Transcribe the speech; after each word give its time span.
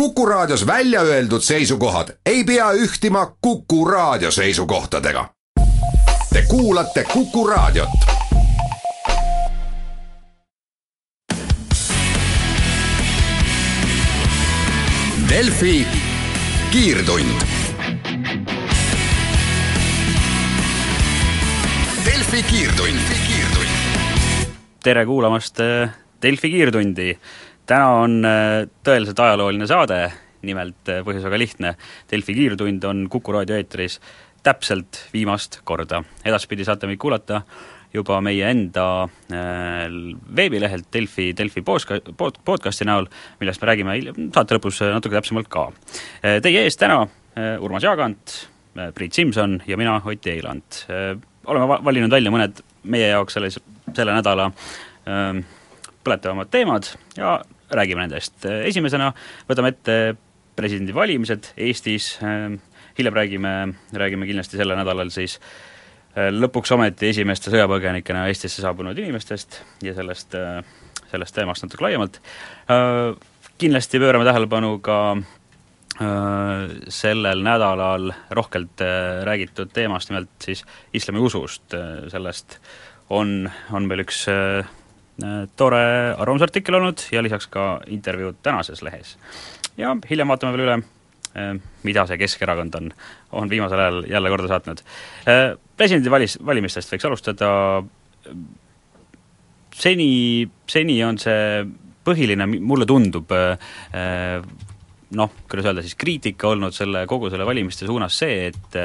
Kuku 0.00 0.26
Raadios 0.26 0.66
välja 0.66 1.00
öeldud 1.00 1.40
seisukohad 1.40 2.08
ei 2.26 2.44
pea 2.44 2.70
ühtima 2.72 3.36
Kuku 3.40 3.84
Raadio 3.84 4.30
seisukohtadega. 4.30 5.28
Te 6.32 6.42
kuulate 6.48 7.04
Kuku 7.04 7.46
Raadiot. 7.46 7.88
Delfi 15.28 15.86
kiirtund. 16.70 17.40
Delfi 22.04 22.42
kiirtund, 22.42 22.98
tere 24.82 25.06
kuulamast 25.06 25.60
äh, 25.60 25.90
Delfi 26.22 26.50
kiirtundi. 26.50 27.18
Täna 27.66 27.88
on 28.02 28.20
äh, 28.26 28.66
tõeliselt 28.86 29.20
ajalooline 29.22 29.68
saade, 29.68 30.00
nimelt 30.46 30.90
äh, 30.92 31.02
põhjus 31.06 31.26
väga 31.26 31.40
lihtne, 31.40 31.74
Delfi 32.10 32.36
kiirtund 32.36 32.84
on 32.88 33.06
Kuku 33.12 33.34
raadio 33.34 33.58
eetris 33.58 34.00
täpselt 34.46 35.00
viimast 35.12 35.60
korda. 35.66 36.02
edaspidi 36.24 36.64
saate 36.64 36.86
meid 36.86 37.00
kuulata 37.02 37.42
juba 37.94 38.20
meie 38.22 38.50
enda 38.50 38.86
äh, 39.32 39.86
veebilehelt 40.36 40.90
Delfi, 40.92 41.32
Delfi 41.36 41.62
postka-, 41.66 42.00
pod-, 42.16 42.38
podcasti 42.44 42.86
näol, 42.86 43.08
millest 43.40 43.62
me 43.62 43.70
räägime 43.72 43.98
saate 44.34 44.58
lõpus 44.58 44.82
natuke 44.86 45.18
täpsemalt 45.18 45.50
ka. 45.50 45.70
Teie 46.22 46.66
ees 46.66 46.78
täna 46.78 47.04
Urmas 47.60 47.84
Jaagant, 47.84 48.32
Priit 48.96 49.12
Simson 49.12 49.58
ja 49.66 49.76
mina, 49.76 49.98
Ott 50.04 50.26
Eiland. 50.26 50.84
oleme 51.46 51.68
va-, 51.68 51.82
valinud 51.84 52.12
välja 52.12 52.30
mõned 52.32 52.62
meie 52.86 53.10
jaoks 53.10 53.36
selles, 53.36 53.58
selle 53.96 54.14
nädala 54.14 54.48
äh, 54.48 55.42
põletavamad 56.06 56.50
teemad 56.52 56.88
ja 57.18 57.36
räägime 57.70 58.06
nendest. 58.06 58.44
esimesena 58.46 59.12
võtame 59.48 59.72
ette 59.74 60.16
presidendivalimised 60.56 61.52
Eestis, 61.56 62.16
hiljem 62.98 63.14
räägime, 63.14 63.54
räägime 63.92 64.28
kindlasti 64.28 64.56
sellel 64.60 64.78
nädalal 64.78 65.10
siis 65.12 65.38
lõpuks 66.16 66.72
ometi 66.72 67.10
esimeste 67.12 67.52
sõjapõgenikena 67.52 68.26
Eestisse 68.30 68.62
saabunud 68.64 68.96
inimestest 68.98 69.60
ja 69.84 69.92
sellest, 69.96 70.36
sellest 71.10 71.36
teemast 71.36 71.66
natuke 71.66 71.84
laiemalt. 71.84 72.20
Kindlasti 73.60 74.00
pöörame 74.00 74.24
tähelepanu 74.28 74.78
ka 74.84 75.00
sellel 76.92 77.44
nädalal 77.44 78.10
rohkelt 78.36 78.82
räägitud 79.28 79.70
teemast, 79.72 80.10
nimelt 80.10 80.32
siis 80.44 80.64
islamiusust, 80.96 81.76
sellest 82.12 82.58
on, 83.12 83.46
on 83.72 83.88
meil 83.88 84.04
üks 84.04 84.26
tore 85.56 85.82
arvamusartikkel 86.18 86.76
olnud 86.76 87.06
ja 87.12 87.22
lisaks 87.24 87.48
ka 87.48 87.80
intervjuud 87.86 88.42
tänases 88.44 88.82
lehes. 88.84 89.16
ja 89.76 89.96
hiljem 90.10 90.28
vaatame 90.28 90.56
veel 90.56 90.66
üle, 90.66 90.76
mida 91.84 92.04
see 92.08 92.18
Keskerakond 92.20 92.74
on, 92.76 92.90
on 93.32 93.50
viimasel 93.50 93.80
ajal 93.80 94.04
jälle 94.10 94.32
korda 94.32 94.48
saatnud. 94.48 94.82
Presidendivalis, 95.76 96.38
valimistest 96.46 96.92
võiks 96.92 97.08
alustada, 97.08 97.48
seni, 99.76 100.10
seni 100.68 100.96
on 101.04 101.18
see 101.20 101.66
põhiline, 102.06 102.46
mulle 102.46 102.86
tundub, 102.88 103.32
noh, 105.16 105.36
kuidas 105.50 105.68
öelda 105.68 105.84
siis, 105.84 105.96
kriitika 105.98 106.50
olnud 106.52 106.74
selle, 106.76 107.04
kogu 107.10 107.30
selle 107.32 107.46
valimiste 107.48 107.88
suunas 107.88 108.16
see, 108.22 108.50
et 108.50 108.80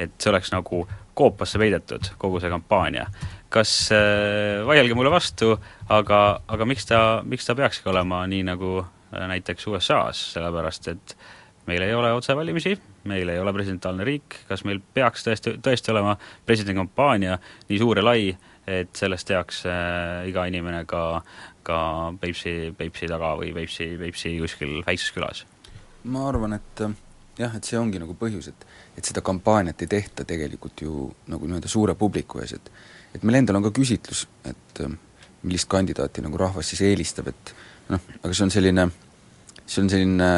et 0.00 0.16
see 0.16 0.30
oleks 0.30 0.52
nagu 0.54 0.84
koopasse 1.14 1.60
peidetud, 1.60 2.14
kogu 2.18 2.40
see 2.40 2.50
kampaania. 2.52 3.06
Kas 3.50 3.90
äh,, 3.94 4.62
vaielge 4.66 4.96
mulle 4.98 5.12
vastu, 5.12 5.54
aga, 5.90 6.20
aga 6.48 6.68
miks 6.68 6.86
ta, 6.88 7.00
miks 7.26 7.48
ta 7.48 7.56
peakski 7.58 7.90
olema 7.90 8.22
nii, 8.30 8.44
nagu 8.46 8.78
äh, 8.80 9.26
näiteks 9.34 9.66
USA-s, 9.70 10.32
sellepärast 10.36 10.90
et 10.94 11.16
meil 11.70 11.82
ei 11.84 11.94
ole 11.94 12.12
otsevalimisi, 12.16 12.76
meil 13.10 13.28
ei 13.28 13.40
ole 13.40 13.52
presidentaalne 13.54 14.06
riik, 14.06 14.40
kas 14.48 14.64
meil 14.66 14.80
peaks 14.94 15.26
tõesti, 15.26 15.56
tõesti 15.62 15.92
olema 15.94 16.16
presidendikampaania 16.46 17.36
nii 17.68 17.82
suur 17.82 18.00
ja 18.00 18.06
lai, 18.06 18.30
et 18.70 18.94
sellest 18.96 19.28
teaks 19.30 19.64
äh, 19.68 20.28
iga 20.30 20.46
inimene 20.50 20.84
ka, 20.88 21.04
ka 21.66 21.78
Peipsi, 22.20 22.72
Peipsi 22.76 23.10
taga 23.10 23.34
või 23.40 23.54
Peipsi, 23.56 23.92
Peipsi 24.00 24.36
kuskil 24.42 24.80
väikses 24.86 25.14
külas? 25.16 25.46
ma 26.04 26.28
arvan, 26.30 26.54
et 26.56 26.80
äh, 26.86 26.92
jah, 27.40 27.56
et 27.56 27.66
see 27.66 27.78
ongi 27.80 28.00
nagu 28.02 28.14
põhjus, 28.18 28.50
et 28.52 28.66
et 28.98 29.06
seda 29.06 29.22
kampaaniat 29.24 29.82
ei 29.82 29.90
tehta 29.90 30.26
tegelikult 30.28 30.82
ju 30.84 31.06
nagu 31.32 31.46
nii-öelda 31.46 31.70
suure 31.70 31.94
publiku 31.98 32.42
ees, 32.42 32.56
et 32.58 32.72
et 33.14 33.22
meil 33.26 33.40
endal 33.40 33.58
on 33.58 33.66
ka 33.66 33.72
küsitlus, 33.74 34.26
et 34.46 34.82
äh, 34.84 34.96
millist 35.42 35.68
kandidaati 35.70 36.22
nagu 36.22 36.38
rahvas 36.38 36.68
siis 36.70 36.82
eelistab, 36.86 37.30
et 37.32 37.54
noh, 37.90 38.02
aga 38.22 38.34
see 38.34 38.44
on 38.46 38.52
selline, 38.54 38.90
see 39.66 39.82
on 39.82 39.90
selline 39.90 40.28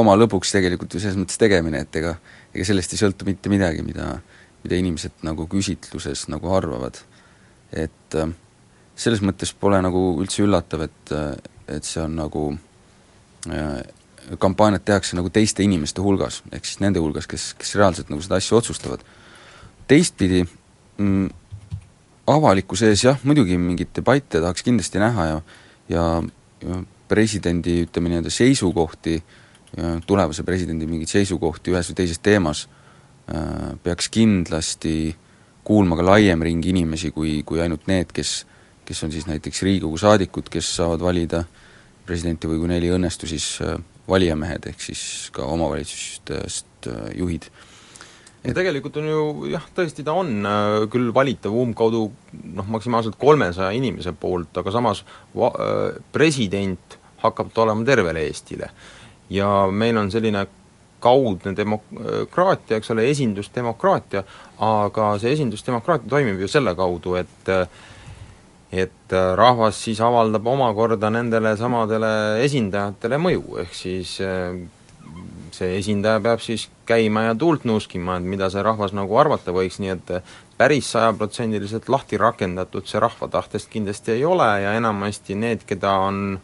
oma 0.00 0.14
lõbuks 0.16 0.52
tegelikult 0.54 0.94
ju 0.94 1.02
selles 1.02 1.18
mõttes 1.18 1.40
tegemine, 1.40 1.82
et 1.86 2.00
ega 2.00 2.14
ega 2.54 2.66
sellest 2.66 2.94
ei 2.94 3.00
sõltu 3.00 3.26
mitte 3.28 3.50
midagi, 3.52 3.82
mida, 3.86 4.12
mida 4.64 4.78
inimesed 4.78 5.24
nagu 5.26 5.46
küsitluses 5.50 6.26
nagu 6.32 6.52
arvavad. 6.54 6.98
et 7.70 8.18
äh, 8.18 8.32
selles 8.96 9.22
mõttes 9.24 9.54
pole 9.56 9.78
nagu 9.80 10.00
üldse 10.20 10.42
üllatav, 10.44 10.82
et, 10.84 11.12
et 11.70 11.86
see 11.86 12.02
on 12.02 12.16
nagu 12.18 12.42
äh, 13.48 13.80
kampaaniat 14.38 14.84
tehakse 14.84 15.16
nagu 15.18 15.30
teiste 15.32 15.64
inimeste 15.64 16.02
hulgas, 16.04 16.42
ehk 16.52 16.66
siis 16.68 16.80
nende 16.82 17.02
hulgas, 17.02 17.26
kes, 17.30 17.52
kes 17.58 17.74
reaalselt 17.78 18.10
nagu 18.12 18.22
seda 18.22 18.38
asja 18.40 18.56
otsustavad. 18.58 19.04
teistpidi 19.90 20.44
mm, 20.98 21.28
avalikkuse 22.30 22.92
ees 22.92 23.04
jah, 23.04 23.18
muidugi 23.26 23.58
mingeid 23.58 23.90
debatte 23.96 24.40
tahaks 24.40 24.62
kindlasti 24.62 25.02
näha 25.02 25.26
ja 25.26 25.40
ja, 25.90 26.04
ja 26.62 26.82
presidendi 27.08 27.80
ütleme 27.82 28.12
nii-öelda 28.12 28.30
seisukohti, 28.30 29.16
tulevase 30.06 30.44
presidendi 30.46 30.86
mingeid 30.86 31.10
seisukohti 31.10 31.72
ühes 31.72 31.90
või 31.90 31.96
teises 31.98 32.22
teemas 32.22 32.68
äh, 33.32 33.74
peaks 33.82 34.08
kindlasti 34.08 35.16
kuulma 35.64 35.98
ka 35.98 36.06
laiem 36.06 36.42
ring 36.42 36.66
inimesi 36.66 37.10
kui, 37.10 37.40
kui 37.46 37.60
ainult 37.62 37.90
need, 37.90 38.14
kes 38.14 38.44
kes 38.90 39.04
on 39.06 39.12
siis 39.12 39.26
näiteks 39.26 39.62
Riigikogu 39.62 39.98
saadikud, 40.02 40.48
kes 40.50 40.66
saavad 40.76 41.02
valida 41.04 41.44
presidenti 42.06 42.48
või 42.50 42.58
kui 42.58 42.70
neil 42.72 42.88
ei 42.88 42.90
õnnestu, 42.96 43.28
siis 43.30 43.44
äh, 43.62 43.76
valijamehed, 44.10 44.70
ehk 44.70 44.84
siis 44.90 45.02
ka 45.34 45.46
omavalitsustest 45.48 46.90
äh, 46.90 47.10
juhid. 47.18 47.48
ja 48.44 48.54
tegelikult 48.56 48.96
on 48.96 49.08
ju 49.10 49.24
jah, 49.52 49.66
tõesti 49.76 50.04
ta 50.06 50.14
on 50.16 50.46
äh, 50.48 50.76
küll 50.92 51.12
valitav 51.14 51.56
umbkaudu 51.56 52.06
noh, 52.56 52.70
maksimaalselt 52.76 53.18
kolmesaja 53.20 53.74
inimese 53.76 54.14
poolt, 54.16 54.54
aga 54.62 54.72
samas 54.74 55.04
va-, 55.34 55.52
äh, 55.52 56.00
president 56.12 56.98
hakkab 57.20 57.52
ta 57.54 57.66
olema 57.66 57.84
tervele 57.84 58.24
Eestile. 58.28 58.70
ja 59.30 59.68
meil 59.70 59.98
on 60.00 60.10
selline 60.10 60.46
kaudne 61.00 61.54
demokraatia, 61.56 62.76
eks 62.76 62.90
ole, 62.92 63.06
esindusdemokraatia, 63.08 64.20
aga 64.60 65.06
see 65.20 65.32
esindusdemokraatia 65.32 66.12
toimib 66.12 66.42
ju 66.42 66.48
selle 66.50 66.74
kaudu, 66.76 67.14
et 67.16 67.48
et 68.70 69.14
rahvas 69.36 69.78
siis 69.84 70.00
avaldab 70.00 70.46
omakorda 70.46 71.10
nendele 71.10 71.56
samadele 71.58 72.12
esindajatele 72.44 73.18
mõju, 73.18 73.58
ehk 73.64 73.74
siis 73.74 74.18
see 75.54 75.72
esindaja 75.78 76.20
peab 76.22 76.42
siis 76.42 76.68
käima 76.86 77.26
ja 77.28 77.34
tuult 77.38 77.66
nuuskima, 77.68 78.18
et 78.18 78.26
mida 78.26 78.48
see 78.52 78.62
rahvas 78.62 78.94
nagu 78.96 79.18
arvata 79.18 79.52
võiks, 79.54 79.80
nii 79.82 79.92
et 79.96 80.12
päris 80.60 80.92
sajaprotsendiliselt 80.94 81.88
lahti 81.92 82.18
rakendatud 82.20 82.86
see 82.88 83.02
rahva 83.02 83.28
tahtest 83.32 83.70
kindlasti 83.72 84.14
ei 84.18 84.24
ole 84.24 84.48
ja 84.64 84.74
enamasti 84.78 85.36
need, 85.38 85.66
keda 85.68 85.92
on 86.06 86.38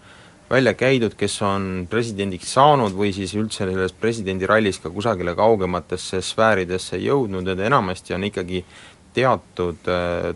välja 0.51 0.75
käidud, 0.79 1.17
kes 1.19 1.41
on 1.43 1.87
presidendiks 1.91 2.53
saanud 2.55 2.95
või 2.95 3.11
siis 3.15 3.35
üldse 3.35 3.65
selles 3.65 3.95
presidendirallis 3.99 4.79
ka 4.83 4.93
kusagile 4.95 5.35
kaugematesse 5.35 6.21
sfääridesse 6.23 7.01
jõudnud, 7.03 7.49
et 7.51 7.65
enamasti 7.67 8.15
on 8.15 8.29
ikkagi 8.29 8.63
teatud 9.17 9.89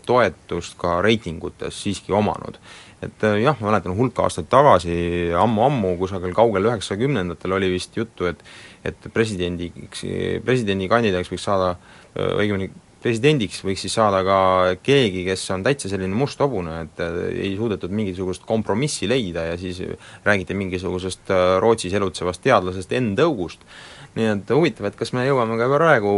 toetust 0.07 0.79
ka 0.81 0.99
reitingutes 1.05 1.83
siiski 1.85 2.17
omanud 2.17 2.57
et 3.03 3.25
äh, 3.25 3.39
jah, 3.41 3.57
ma 3.61 3.71
mäletan 3.71 3.97
hulk 3.97 4.19
aastaid 4.21 4.51
tagasi 4.53 4.93
ammu,, 5.33 5.65
ammu-ammu, 5.67 5.95
kusagil 6.03 6.35
kaugel 6.37 6.69
üheksakümnendatel 6.69 7.57
oli 7.57 7.73
vist 7.77 7.97
juttu, 7.97 8.29
et 8.31 8.45
et 8.81 9.11
presidendiks, 9.13 10.07
presidendikandidaadiks 10.45 11.29
võiks 11.35 11.45
saada, 11.45 11.75
äh, 12.15 12.31
õigemini 12.41 12.71
presidendiks 13.01 13.63
võiks 13.65 13.85
siis 13.85 13.95
saada 13.97 14.21
ka 14.25 14.39
keegi, 14.85 15.25
kes 15.25 15.47
on 15.53 15.65
täitsa 15.65 15.89
selline 15.93 16.17
must 16.17 16.41
hobune, 16.41 16.83
et 16.87 17.03
äh, 17.05 17.21
ei 17.47 17.55
suudetud 17.57 17.93
mingisugust 17.93 18.45
kompromissi 18.49 19.09
leida 19.09 19.47
ja 19.51 19.57
siis 19.61 19.81
räägiti 20.25 20.57
mingisugusest 20.57 21.33
Rootsis 21.65 21.97
elutsevast 21.97 22.45
teadlasest 22.45 22.93
Enn 22.97 23.17
Tõugust. 23.17 23.65
Nii 24.17 24.27
et 24.33 24.51
huvitav, 24.55 24.89
et 24.91 24.97
kas 24.99 25.13
me 25.15 25.23
jõuame 25.27 25.59
ka 25.61 25.69
praegu 25.71 26.15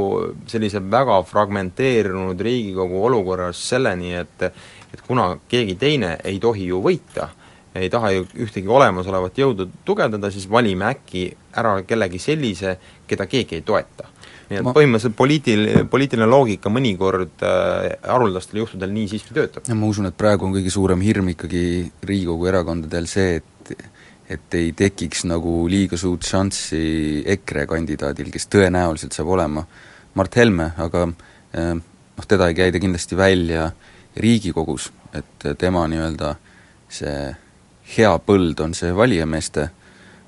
sellise 0.49 0.81
väga 0.93 1.19
fragmenteerunud 1.29 2.41
Riigikogu 2.41 3.03
olukorras 3.09 3.61
selleni, 3.73 4.15
et 4.17 4.49
et 4.93 5.01
kuna 5.07 5.39
keegi 5.49 5.77
teine 5.81 6.17
ei 6.25 6.39
tohi 6.41 6.67
ju 6.69 6.83
võita, 6.85 7.31
ei 7.75 7.89
taha 7.93 8.11
ju 8.13 8.25
ühtegi 8.45 8.69
olemasolevat 8.69 9.39
jõudu 9.41 9.69
tugevdada, 9.87 10.31
siis 10.33 10.49
valime 10.51 10.91
äkki 10.91 11.31
ära 11.57 11.79
kellegi 11.89 12.21
sellise, 12.21 12.77
keda 13.09 13.27
keegi 13.31 13.61
ei 13.61 13.65
toeta. 13.65 14.09
nii 14.51 14.59
et 14.61 14.67
ma... 14.67 14.75
põhimõtteliselt 14.77 15.17
poliitil-, 15.17 15.87
poliitiline 15.89 16.29
loogika 16.29 16.73
mõnikord 16.73 17.45
äh, 17.49 17.95
haruldastel 18.05 18.61
juhtudel 18.61 18.93
nii 18.93 19.09
siiski 19.15 19.33
töötab. 19.37 19.65
ja 19.69 19.77
ma 19.79 19.89
usun, 19.89 20.11
et 20.11 20.17
praegu 20.17 20.45
on 20.45 20.53
kõige 20.57 20.73
suurem 20.73 21.01
hirm 21.01 21.33
ikkagi 21.33 21.65
Riigikogu 22.05 22.53
erakondadel 22.53 23.09
see, 23.09 23.41
et 23.41 23.92
et 24.33 24.57
ei 24.59 24.73
tekiks 24.77 25.27
nagu 25.29 25.63
liiga 25.71 25.99
suurt 26.01 26.27
šanssi 26.27 27.23
EKRE 27.37 27.67
kandidaadil, 27.71 28.31
kes 28.33 28.49
tõenäoliselt 28.53 29.17
saab 29.17 29.33
olema 29.35 29.65
Mart 30.15 30.37
Helme, 30.37 30.73
aga 30.81 31.07
eh, 31.09 31.75
noh, 31.77 32.29
teda 32.29 32.49
ei 32.51 32.59
käida 32.59 32.81
kindlasti 32.83 33.19
välja 33.19 33.71
Riigikogus, 34.17 34.91
et 35.17 35.47
tema 35.59 35.87
nii-öelda 35.89 36.35
see 36.93 37.31
hea 37.97 38.13
põld 38.27 38.61
on 38.65 38.75
see 38.77 38.93
valijameeste, 38.97 39.69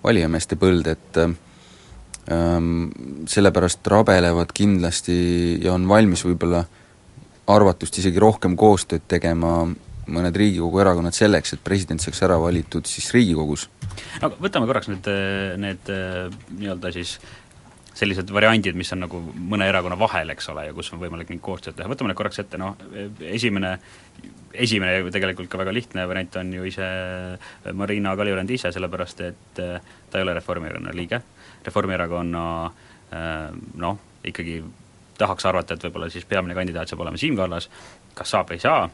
valijameeste 0.05 0.57
põld, 0.61 0.89
et 0.89 1.19
ähm, 1.21 2.89
sellepärast 3.29 3.87
rabelevad 3.93 4.53
kindlasti 4.57 5.17
ja 5.65 5.75
on 5.77 5.89
valmis 5.89 6.25
võib-olla 6.27 6.65
arvatust 7.53 7.99
isegi 8.01 8.21
rohkem 8.21 8.57
koostööd 8.57 9.05
tegema 9.09 9.67
mõned 10.07 10.37
Riigikogu 10.37 10.83
erakonnad 10.83 11.17
selleks, 11.17 11.55
et 11.57 11.65
president 11.65 12.03
saaks 12.03 12.23
ära 12.27 12.37
valitud 12.41 12.87
siis 12.91 13.13
Riigikogus. 13.15 13.69
no 14.23 14.33
võtame 14.41 14.69
korraks 14.71 14.91
need, 14.91 15.09
need 15.63 15.91
nii-öelda 16.59 16.93
siis 16.95 17.19
sellised 17.95 18.31
variandid, 18.35 18.75
mis 18.75 18.91
on 18.95 19.05
nagu 19.05 19.21
mõne 19.23 19.69
erakonna 19.71 19.97
vahel, 19.99 20.33
eks 20.35 20.49
ole, 20.51 20.67
ja 20.69 20.75
kus 20.75 20.91
on 20.93 21.01
võimalik 21.03 21.29
mingit 21.31 21.45
koostööd 21.47 21.77
teha, 21.79 21.89
võtame 21.91 22.11
need 22.11 22.19
korraks 22.19 22.41
ette, 22.43 22.59
noh 22.59 22.75
esimene, 23.31 23.77
esimene 24.67 24.97
ja 24.97 25.13
tegelikult 25.15 25.51
ka 25.53 25.61
väga 25.63 25.75
lihtne 25.75 26.07
variant 26.11 26.41
on 26.43 26.51
ju 26.57 26.67
ise 26.67 26.89
Marina 27.73 28.17
Kaljurand 28.19 28.51
ise, 28.51 28.73
sellepärast 28.75 29.23
et 29.29 29.61
ta 29.61 30.19
ei 30.19 30.27
ole 30.27 30.35
Reformierakonna 30.41 30.95
liige, 30.97 31.23
Reformierakonna 31.67 32.43
noh, 33.85 34.03
ikkagi 34.27 34.59
tahaks 35.19 35.47
arvata, 35.47 35.77
et 35.77 35.87
võib-olla 35.87 36.11
siis 36.11 36.27
peamine 36.27 36.57
kandidaat 36.59 36.91
saab 36.91 37.05
olema 37.05 37.21
Siim 37.21 37.39
Kallas, 37.39 37.71
kas 38.19 38.35
saab 38.35 38.51
või 38.51 38.59
ei 38.59 38.65
saa, 38.65 38.89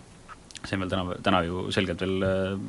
see 0.65 0.77
on 0.77 0.85
veel 0.85 0.93
täna, 0.93 1.21
täna 1.25 1.45
ju 1.47 1.69
selgelt 1.75 2.03
veel 2.05 2.27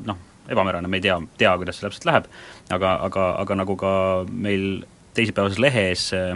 noh, 0.08 0.22
ebamärane, 0.50 0.88
me 0.90 0.98
ei 0.98 1.04
tea, 1.04 1.18
tea, 1.38 1.52
kuidas 1.60 1.78
see 1.78 1.86
täpselt 1.86 2.08
läheb, 2.08 2.30
aga, 2.74 2.96
aga, 3.08 3.28
aga 3.42 3.58
nagu 3.62 3.76
ka 3.80 3.92
meil 4.30 4.84
teisipäevases 5.16 5.60
lehes 5.62 6.06
äh, 6.16 6.34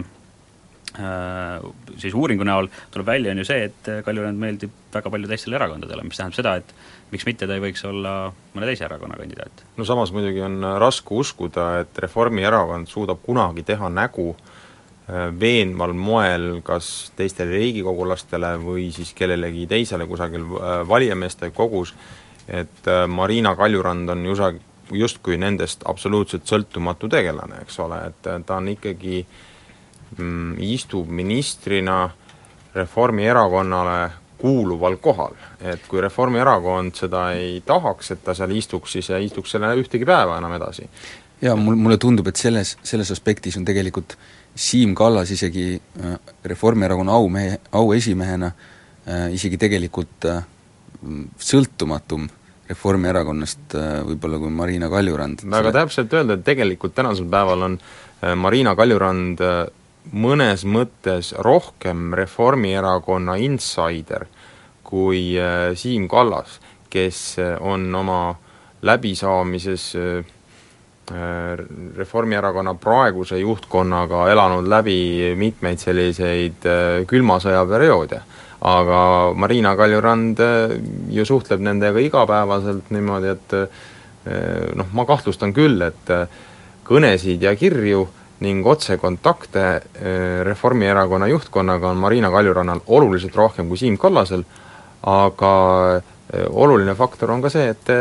siis 1.99 2.15
uuringu 2.15 2.45
näol 2.47 2.69
tuleb 2.93 3.09
välja, 3.09 3.33
on 3.33 3.41
ju 3.41 3.47
see, 3.49 3.67
et 3.67 3.89
Kaljurand 4.05 4.39
meeldib 4.41 4.73
väga 4.93 5.11
palju 5.13 5.29
teistele 5.29 5.59
erakondadele, 5.59 6.05
mis 6.07 6.17
tähendab 6.17 6.37
seda, 6.37 6.55
et 6.61 7.11
miks 7.11 7.27
mitte 7.27 7.47
ta 7.47 7.57
ei 7.57 7.63
võiks 7.63 7.83
olla 7.85 8.13
mõne 8.55 8.69
teise 8.69 8.87
erakonna 8.87 9.19
kandidaat. 9.19 9.65
no 9.77 9.85
samas 9.85 10.13
muidugi 10.15 10.41
on 10.45 10.61
raske 10.81 11.13
uskuda, 11.13 11.67
et 11.83 11.99
Reformierakond 12.05 12.89
suudab 12.89 13.21
kunagi 13.25 13.65
teha 13.67 13.91
nägu 13.93 14.31
äh, 14.31 14.56
veenval 15.39 15.93
moel 15.95 16.47
kas 16.67 17.11
teistele 17.15 17.55
riigikogulastele 17.55 18.57
või 18.59 18.89
siis 18.91 19.13
kellelegi 19.15 19.67
teisele 19.67 20.07
kusagil 20.07 20.43
äh, 20.43 20.81
valijameeste 20.87 21.51
kogus, 21.55 21.93
et 22.47 22.87
Marina 23.07 23.55
Kaljurand 23.55 24.09
on 24.09 24.25
jusa-, 24.25 24.53
justkui 24.91 25.37
nendest 25.37 25.83
absoluutselt 25.85 26.47
sõltumatu 26.47 27.09
tegelane, 27.11 27.61
eks 27.63 27.79
ole, 27.83 27.99
et 28.07 28.29
ta 28.45 28.55
on 28.55 28.69
ikkagi 28.71 29.25
mm, 30.17 30.55
istub 30.75 31.09
ministrina 31.11 32.05
Reformierakonnale 32.75 33.99
kuuluval 34.37 34.97
kohal, 35.01 35.33
et 35.61 35.87
kui 35.89 36.01
Reformierakond 36.01 36.95
seda 36.95 37.31
ei 37.33 37.61
tahaks, 37.65 38.11
et 38.13 38.23
ta 38.23 38.35
seal 38.37 38.53
istuks, 38.55 38.93
siis 38.97 39.09
ei 39.15 39.25
istuks 39.25 39.55
selle 39.55 39.71
ühtegi 39.79 40.05
päeva 40.05 40.37
enam 40.37 40.53
edasi. 40.59 40.89
jaa, 41.41 41.55
mul, 41.55 41.75
mulle 41.75 41.97
tundub, 41.97 42.27
et 42.27 42.35
selles, 42.35 42.75
selles 42.83 43.11
aspektis 43.11 43.57
on 43.57 43.65
tegelikult 43.65 44.17
Siim 44.57 44.95
Kallas 44.97 45.31
isegi 45.31 45.75
äh, 45.77 46.17
Reformierakonna 46.45 47.13
aumehe, 47.13 47.59
auesimehena 47.71 48.51
äh, 48.51 49.33
isegi 49.37 49.57
tegelikult 49.61 50.25
äh, 50.25 50.41
sõltumatum 51.37 52.27
Reformierakonnast 52.67 53.75
äh, 53.79 53.99
võib-olla 54.07 54.39
kui 54.41 54.51
Marina 54.51 54.89
Kaljurand. 54.91 55.45
väga 55.51 55.71
täpselt 55.75 56.13
öelda, 56.13 56.35
et 56.35 56.45
tegelikult 56.47 56.95
tänasel 56.97 57.27
päeval 57.31 57.63
on 57.69 57.77
äh, 57.79 58.33
Marina 58.35 58.75
Kaljurand 58.75 59.43
äh, 59.43 59.59
mõnes 60.11 60.65
mõttes 60.67 61.33
rohkem 61.43 62.13
Reformierakonna 62.15 63.37
insider 63.43 64.27
kui 64.87 65.35
Siim 65.75 66.05
Kallas, 66.07 66.61
kes 66.87 67.17
on 67.59 67.89
oma 67.91 68.37
läbisaamises 68.87 69.89
Reformierakonna 71.07 72.73
praeguse 72.75 73.37
juhtkonnaga 73.39 74.25
elanud 74.31 74.67
läbi 74.67 74.97
mitmeid 75.39 75.79
selliseid 75.79 76.67
külma 77.07 77.37
sõja 77.39 77.61
perioode. 77.69 78.19
Aga 78.65 79.33
Marina 79.37 79.75
Kaljurand 79.77 80.39
eh, 80.41 80.75
ju 81.13 81.25
suhtleb 81.25 81.61
nendega 81.61 82.01
igapäevaselt 82.01 82.89
niimoodi, 82.93 83.33
et 83.35 83.53
eh, 83.53 84.71
noh, 84.75 84.89
ma 84.97 85.05
kahtlustan 85.05 85.53
küll, 85.53 85.81
et 85.85 86.13
kõnesid 86.87 87.43
ja 87.45 87.53
kirju 87.55 88.07
ning 88.43 88.65
otsekontakte 88.69 89.63
Reformierakonna 90.45 91.29
juhtkonnaga 91.31 91.89
on 91.89 92.01
Marina 92.01 92.29
Kaljurannal 92.33 92.83
oluliselt 92.85 93.35
rohkem 93.35 93.69
kui 93.69 93.79
Siim 93.81 93.97
Kallasel, 93.97 94.43
aga 95.07 95.53
oluline 96.33 96.91
faktor 96.95 97.31
on 97.31 97.41
ka 97.41 97.49
see, 97.49 97.69
et 97.71 97.91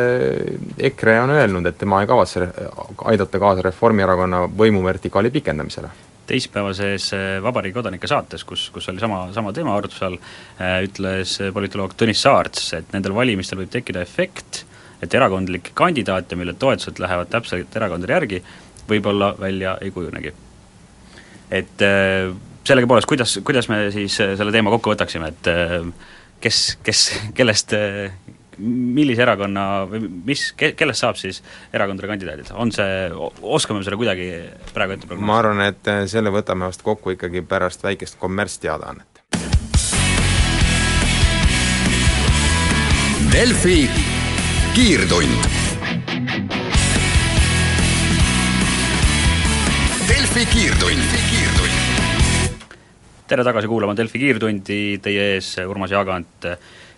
EKRE 0.91 1.21
on 1.23 1.31
öelnud, 1.31 1.67
et 1.71 1.79
tema 1.79 2.01
ei 2.03 2.09
kavatse 2.11 2.49
aidata 3.13 3.39
kaasa 3.39 3.63
Reformierakonna 3.69 4.49
võimuvertikaali 4.51 5.31
pikendamisele 5.31 5.93
teisipäevases 6.27 7.13
äh, 7.15 7.43
Vabariigi 7.43 7.75
kodanike 7.75 8.09
saates, 8.11 8.45
kus, 8.45 8.69
kus 8.75 8.89
oli 8.91 9.01
sama, 9.03 9.27
sama 9.35 9.53
teema 9.55 9.77
arutluse 9.77 10.07
all, 10.07 10.19
äh, 10.59 10.79
ütles 10.87 11.37
politoloog 11.55 11.95
Tõnis 11.99 12.23
Saarts, 12.25 12.73
et 12.79 12.91
nendel 12.95 13.15
valimistel 13.17 13.61
võib 13.61 13.71
tekkida 13.73 14.03
efekt, 14.05 14.65
et 15.03 15.15
erakondlikke 15.15 15.75
kandidaate, 15.77 16.39
mille 16.39 16.57
toetused 16.59 17.01
lähevad 17.03 17.31
täpselt 17.33 17.79
erakondade 17.79 18.17
järgi, 18.17 18.43
võib-olla 18.91 19.33
välja 19.39 19.77
ei 19.83 19.95
kujunegi. 19.95 20.35
et 21.51 21.83
äh, 21.87 22.35
sellegipoolest, 22.67 23.07
kuidas, 23.07 23.39
kuidas 23.47 23.69
me 23.71 23.85
siis 23.95 24.17
selle 24.19 24.53
teema 24.53 24.73
kokku 24.75 24.91
võtaksime, 24.91 25.29
et 25.31 25.51
kes, 26.41 26.79
kes, 26.85 27.09
kellest 27.35 27.75
millise 28.59 29.23
erakonna 29.25 29.65
või 29.89 30.07
mis, 30.31 30.49
ke-, 30.57 30.73
kellest 30.79 31.05
saab 31.05 31.19
siis 31.21 31.43
erakondade 31.75 32.09
kandidaadid, 32.11 32.53
on 32.57 32.73
see, 32.75 33.11
oskame 33.43 33.81
me 33.81 33.89
seda 33.89 33.99
kuidagi 34.01 34.31
praegu 34.73 34.97
ette 34.97 35.09
prognoosida? 35.09 35.29
ma 35.29 35.39
arvan, 35.43 35.63
et 35.67 35.93
äh, 35.93 36.05
selle 36.11 36.33
võtame 36.35 36.69
vast 36.69 36.85
kokku 36.87 37.17
ikkagi 37.17 37.45
pärast 37.47 37.85
väikest 37.87 38.19
kommertsteadaannet. 38.23 39.23
Delfi 43.37 43.85
kiirtund. 44.73 45.49
Delfi 50.09 50.47
kiirtund. 50.55 51.26
Tere 53.29 53.45
tagasi 53.47 53.71
kuulama 53.71 53.95
Delfi 53.99 54.21
kiirtundi, 54.23 54.81
teie 55.03 55.31
ees 55.37 55.57
Urmas 55.67 55.91
Jaagant, 55.91 56.47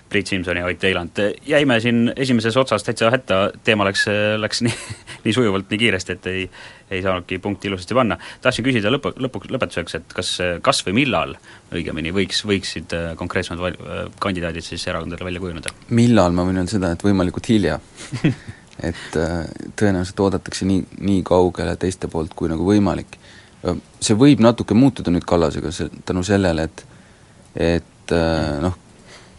Priit 0.09 0.31
Simson 0.31 0.57
ja 0.57 0.65
Ott 0.65 0.85
Eiland. 0.85 1.21
jäime 1.47 1.81
siin 1.81 2.13
esimeses 2.17 2.57
otsas 2.57 2.85
täitsa 2.85 3.11
hätta, 3.13 3.51
teema 3.65 3.85
läks, 3.85 4.07
läks 4.41 4.63
nii, 4.65 4.75
nii 5.25 5.35
sujuvalt, 5.37 5.69
nii 5.71 5.81
kiiresti, 5.83 6.17
et 6.17 6.29
ei, 6.33 6.45
ei 6.91 7.03
saanudki 7.05 7.39
punkti 7.45 7.69
ilusasti 7.69 7.97
panna. 7.97 8.17
tahtsin 8.41 8.65
küsida 8.65 8.93
lõpu, 8.93 9.13
lõpuks, 9.21 9.53
lõpetuseks, 9.53 9.99
et 10.01 10.15
kas, 10.17 10.35
kas 10.65 10.85
või 10.87 10.97
millal 11.03 11.37
õigemini 11.73 12.13
võiks, 12.17 12.45
võiksid 12.49 12.97
konkreetsemad 13.21 13.65
val-, 13.65 13.81
kandidaadid 14.21 14.65
siis 14.65 14.87
erakondadele 14.89 15.29
välja 15.29 15.45
kujuneda? 15.45 15.77
millal, 15.91 16.33
ma 16.33 16.49
võin 16.49 16.63
öelda 16.63 16.77
seda, 16.77 16.93
et 16.97 17.05
võimalikult 17.05 17.53
hilja 17.53 17.81
et 18.91 19.17
äh, 19.17 19.41
tõenäoliselt 19.77 20.21
oodatakse 20.23 20.69
nii, 20.69 20.85
nii 21.05 21.23
kaugele 21.27 21.77
teiste 21.81 22.09
poolt 22.09 22.35
kui 22.39 22.51
nagu 22.51 22.65
võimalik. 22.65 23.19
See 24.01 24.17
võib 24.19 24.43
natuke 24.45 24.77
muutuda 24.79 25.13
nüüd 25.15 25.27
Kallasega, 25.29 25.73
see, 25.75 25.91
tänu 26.09 26.25
sellele, 26.27 26.69
et 26.69 26.85
et 27.59 28.13
noh, 28.63 28.75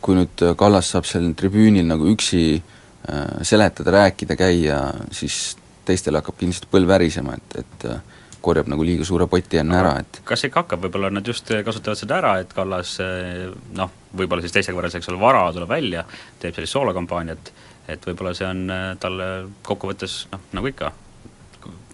kui 0.03 0.17
nüüd 0.17 0.43
Kallas 0.59 0.89
saab 0.93 1.07
seal 1.07 1.31
tribüünil 1.38 1.88
nagu 1.88 2.07
üksi 2.12 2.43
äh, 2.57 3.39
seletada, 3.48 3.93
rääkida, 3.95 4.36
käia, 4.39 4.79
siis 5.15 5.57
teistel 5.88 6.19
hakkab 6.19 6.38
kindlasti 6.39 6.69
põlv 6.71 6.89
värisema, 6.89 7.36
et, 7.39 7.59
et 7.63 7.88
äh, 7.89 8.01
korjab 8.41 8.69
nagu 8.71 8.86
liiga 8.86 9.05
suure 9.07 9.27
poti 9.27 9.59
enne 9.59 9.75
ära, 9.79 9.95
et 10.00 10.21
kas 10.27 10.45
ikka 10.48 10.63
hakkab, 10.63 10.86
võib-olla 10.86 11.12
nad 11.12 11.27
just 11.27 11.50
kasutavad 11.65 12.00
seda 12.00 12.19
ära, 12.21 12.36
et 12.43 12.53
Kallas 12.55 12.95
äh, 13.03 13.50
noh, 13.77 13.91
võib-olla 14.15 14.45
siis 14.45 14.55
teisel 14.55 14.77
korral, 14.77 14.93
eks 14.95 15.12
ole, 15.12 15.21
vara 15.21 15.48
tuleb 15.55 15.71
välja, 15.71 16.05
teeb 16.41 16.55
sellist 16.55 16.77
soolokampaaniat, 16.77 17.53
et 17.89 18.09
võib-olla 18.09 18.36
see 18.38 18.48
on 18.48 18.65
äh, 18.74 18.88
talle 19.01 19.29
kokkuvõttes 19.65 20.21
noh, 20.33 20.48
nagu 20.57 20.71
ikka, 20.71 20.93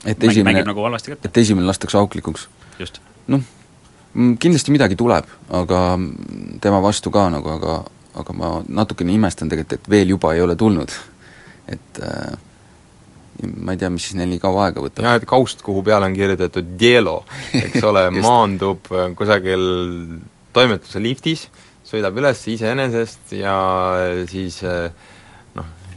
et 0.05 0.23
esimene, 0.23 0.51
mängib 0.51 0.69
nagu 0.69 0.85
halvasti 0.85 1.13
kätte. 1.13 1.29
et 1.29 1.37
esimene 1.43 1.67
lastakse 1.67 1.97
auklikuks. 1.97 2.47
just. 2.79 3.01
noh, 3.27 3.43
kindlasti 4.39 4.73
midagi 4.75 4.97
tuleb, 4.99 5.27
aga 5.49 5.83
tema 6.61 6.81
vastu 6.83 7.11
ka 7.11 7.27
nagu, 7.33 7.49
aga 7.57 7.83
aga 8.15 8.35
ma 8.35 8.49
natukene 8.63 9.15
imestan 9.15 9.51
tegelikult, 9.51 9.81
et 9.81 9.89
veel 9.91 10.15
juba 10.15 10.33
ei 10.35 10.43
ole 10.43 10.55
tulnud. 10.55 10.91
et 11.67 11.99
äh, 12.05 12.37
ma 13.57 13.73
ei 13.73 13.79
tea, 13.81 13.89
mis 13.89 14.05
siis 14.05 14.15
neil 14.19 14.29
nii 14.31 14.41
kaua 14.43 14.67
aega 14.69 14.83
võtab. 14.83 15.07
jah, 15.07 15.17
et 15.19 15.27
kaust, 15.29 15.63
kuhu 15.65 15.83
peale 15.83 16.07
on 16.07 16.15
kirjutatud 16.15 16.75
Dielo, 16.79 17.17
eks 17.57 17.83
ole 17.83 18.07
maandub 18.25 18.91
äh, 18.93 19.09
kusagil 19.17 19.65
toimetuse 20.55 21.01
liftis, 21.03 21.47
sõidab 21.85 22.15
üles 22.21 22.45
iseenesest 22.53 23.35
ja 23.35 23.57
siis 24.31 24.61
äh, 24.63 24.87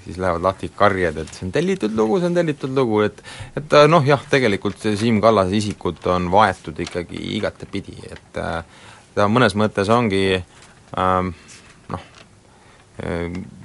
siis 0.09 0.19
lähevad 0.23 0.45
lahti 0.45 0.71
karjed, 0.73 1.21
et 1.21 1.33
see 1.35 1.45
on 1.45 1.53
tellitud 1.53 1.93
lugu, 1.97 2.17
see 2.21 2.31
on 2.31 2.39
tellitud 2.39 2.73
lugu, 2.77 3.03
et 3.05 3.21
et 3.61 3.75
äh, 3.77 3.89
noh 3.91 4.07
jah, 4.07 4.23
tegelikult 4.33 4.81
see 4.81 4.97
Siim 4.97 5.21
Kallase 5.21 5.57
isikut 5.59 6.07
on 6.15 6.31
vaetud 6.33 6.81
ikkagi 6.81 7.21
igatepidi, 7.37 7.99
et 8.09 8.41
äh, 8.41 8.63
ta 9.15 9.29
mõnes 9.29 9.57
mõttes 9.59 9.91
ongi 9.93 10.23
ähm, 10.39 11.35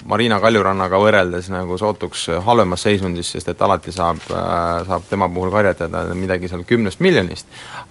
Marina 0.06 0.38
Kaljurannaga 0.44 1.00
võrreldes 1.00 1.48
nagu 1.50 1.78
sootuks 1.80 2.28
halvemas 2.46 2.84
seisundis, 2.86 3.32
sest 3.34 3.48
et 3.50 3.62
alati 3.66 3.94
saab, 3.96 4.20
saab 4.28 5.08
tema 5.10 5.30
puhul 5.32 5.50
karjatada 5.54 6.04
midagi 6.18 6.50
seal 6.52 6.66
kümnest 6.70 7.02
miljonist, 7.02 7.48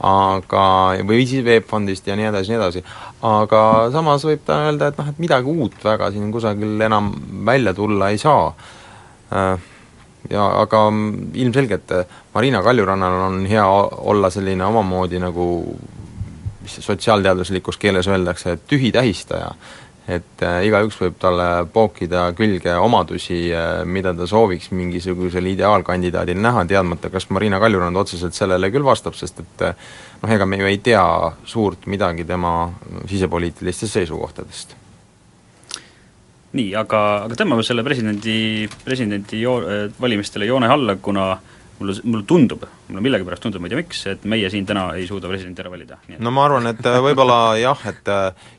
aga, 0.07 0.65
või 1.09 1.25
siis 1.27 1.43
VEB 1.47 1.67
Fondist 1.71 2.07
ja 2.07 2.17
nii 2.19 2.29
edasi, 2.29 2.53
nii 2.53 2.61
edasi, 2.61 2.85
aga 3.27 3.63
samas 3.95 4.27
võib 4.29 4.45
ta 4.47 4.61
öelda, 4.69 4.93
et 4.93 5.01
noh, 5.01 5.11
et 5.11 5.23
midagi 5.25 5.51
uut 5.51 5.83
väga 5.83 6.13
siin 6.15 6.31
kusagil 6.35 6.87
enam 6.87 7.11
välja 7.49 7.75
tulla 7.75 8.13
ei 8.13 8.23
saa. 8.23 8.53
Ja 10.31 10.45
aga 10.61 10.85
ilmselgelt 11.35 11.91
Marina 12.35 12.63
Kaljurannal 12.63 13.21
on 13.27 13.41
hea 13.51 13.67
olla 13.67 14.31
selline 14.31 14.69
omamoodi 14.69 15.19
nagu 15.19 15.47
mis 16.63 16.77
sotsiaalteaduslikus 16.85 17.81
keeles 17.83 18.07
öeldakse, 18.07 18.61
tühi 18.71 18.93
tähistaja 18.95 19.49
et 20.11 20.43
äh, 20.43 20.65
igaüks 20.67 20.97
võib 20.99 21.19
talle 21.23 21.47
pookida 21.73 22.25
külge 22.39 22.75
omadusi 22.83 23.39
äh,, 23.55 23.85
mida 23.87 24.11
ta 24.17 24.27
sooviks 24.27 24.73
mingisugusel 24.75 25.47
ideaalkandidaadil 25.53 26.41
näha, 26.43 26.65
teadmata, 26.67 27.11
kas 27.13 27.29
Marina 27.31 27.61
Kaljurand 27.63 28.01
otseselt 28.01 28.35
sellele 28.35 28.73
küll 28.75 28.87
vastab, 28.87 29.15
sest 29.19 29.39
et 29.45 29.65
äh, 29.69 29.89
noh, 30.23 30.35
ega 30.35 30.49
me 30.49 30.59
ju 30.59 30.71
ei 30.71 30.81
tea 30.83 31.05
suurt 31.47 31.87
midagi 31.87 32.27
tema 32.27 32.73
sisepoliitilistest 33.11 34.01
seisukohtadest. 34.01 34.77
nii, 36.53 36.75
aga, 36.77 36.99
aga 37.29 37.39
tõmbame 37.39 37.63
selle 37.65 37.87
presidendi, 37.87 38.69
presidendi 38.83 39.45
joo-, 39.47 39.63
äh, 39.63 39.89
valimistele 40.03 40.51
joone 40.51 40.69
alla, 40.69 40.99
kuna 40.99 41.31
äh, 41.37 41.52
mulle, 41.83 41.95
mulle 42.05 42.27
tundub, 42.29 42.65
mulle 42.89 43.03
millegipärast 43.05 43.43
tundub, 43.45 43.63
ma 43.63 43.69
ei 43.69 43.75
tea 43.75 43.81
miks, 43.81 44.03
et 44.11 44.27
meie 44.31 44.51
siin 44.53 44.67
täna 44.69 44.89
ei 44.99 45.07
suuda 45.09 45.31
presidenti 45.31 45.63
ära 45.65 45.73
valida. 45.73 45.99
no 46.19 46.35
ma 46.35 46.47
arvan, 46.47 46.71
et 46.73 46.85
äh, 46.89 46.99
võib-olla 47.05 47.39
jah, 47.61 47.83
et 47.91 48.13
äh, 48.13 48.53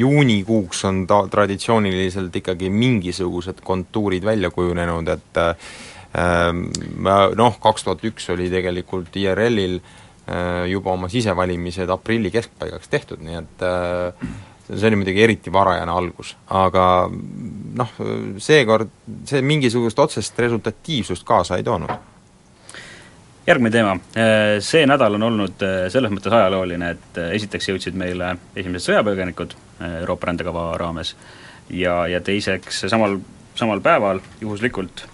juunikuuks 0.00 0.84
on 0.90 1.04
ta 1.10 1.22
traditsiooniliselt 1.30 2.36
ikkagi 2.42 2.70
mingisugused 2.72 3.62
kontuurid 3.64 4.26
välja 4.26 4.52
kujunenud, 4.54 5.08
et 5.16 5.40
äh, 5.40 5.72
noh, 7.38 7.58
kaks 7.62 7.86
tuhat 7.86 8.04
üks 8.08 8.30
oli 8.34 8.50
tegelikult 8.52 9.16
IRL-il 9.16 9.80
juba 10.70 10.92
oma 10.92 11.08
sisevalimised 11.10 11.90
aprilli 11.90 12.30
keskpaigaks 12.30 12.90
tehtud, 12.90 13.22
nii 13.24 13.38
et 13.38 13.62
see 14.68 14.86
oli 14.86 14.98
muidugi 15.00 15.24
eriti 15.24 15.50
varajane 15.50 15.90
algus, 15.90 16.36
aga 16.54 16.84
noh, 17.10 17.96
seekord 18.38 18.92
see 19.26 19.42
mingisugust 19.42 19.98
otsest 19.98 20.38
resultatiivsust 20.38 21.26
kaasa 21.26 21.58
ei 21.58 21.66
toonud 21.66 21.90
järgmine 23.50 23.72
teema, 23.74 23.92
äh, 24.16 24.58
see 24.64 24.86
nädal 24.86 25.16
on 25.18 25.26
olnud 25.26 25.62
äh, 25.66 25.84
selles 25.92 26.12
mõttes 26.14 26.34
ajalooline, 26.34 26.94
et 26.94 27.20
äh, 27.20 27.32
esiteks 27.38 27.70
jõudsid 27.70 27.96
meile 27.98 28.34
esimesed 28.56 28.90
sõjapõgenikud 28.90 29.56
Euroopa 30.00 30.28
rändekava 30.28 30.64
raames 30.78 31.14
ja, 31.72 32.04
ja 32.10 32.20
teiseks 32.24 32.84
samal, 32.92 33.18
samal 33.58 33.80
päeval 33.84 34.20
juhuslikult 34.40 35.06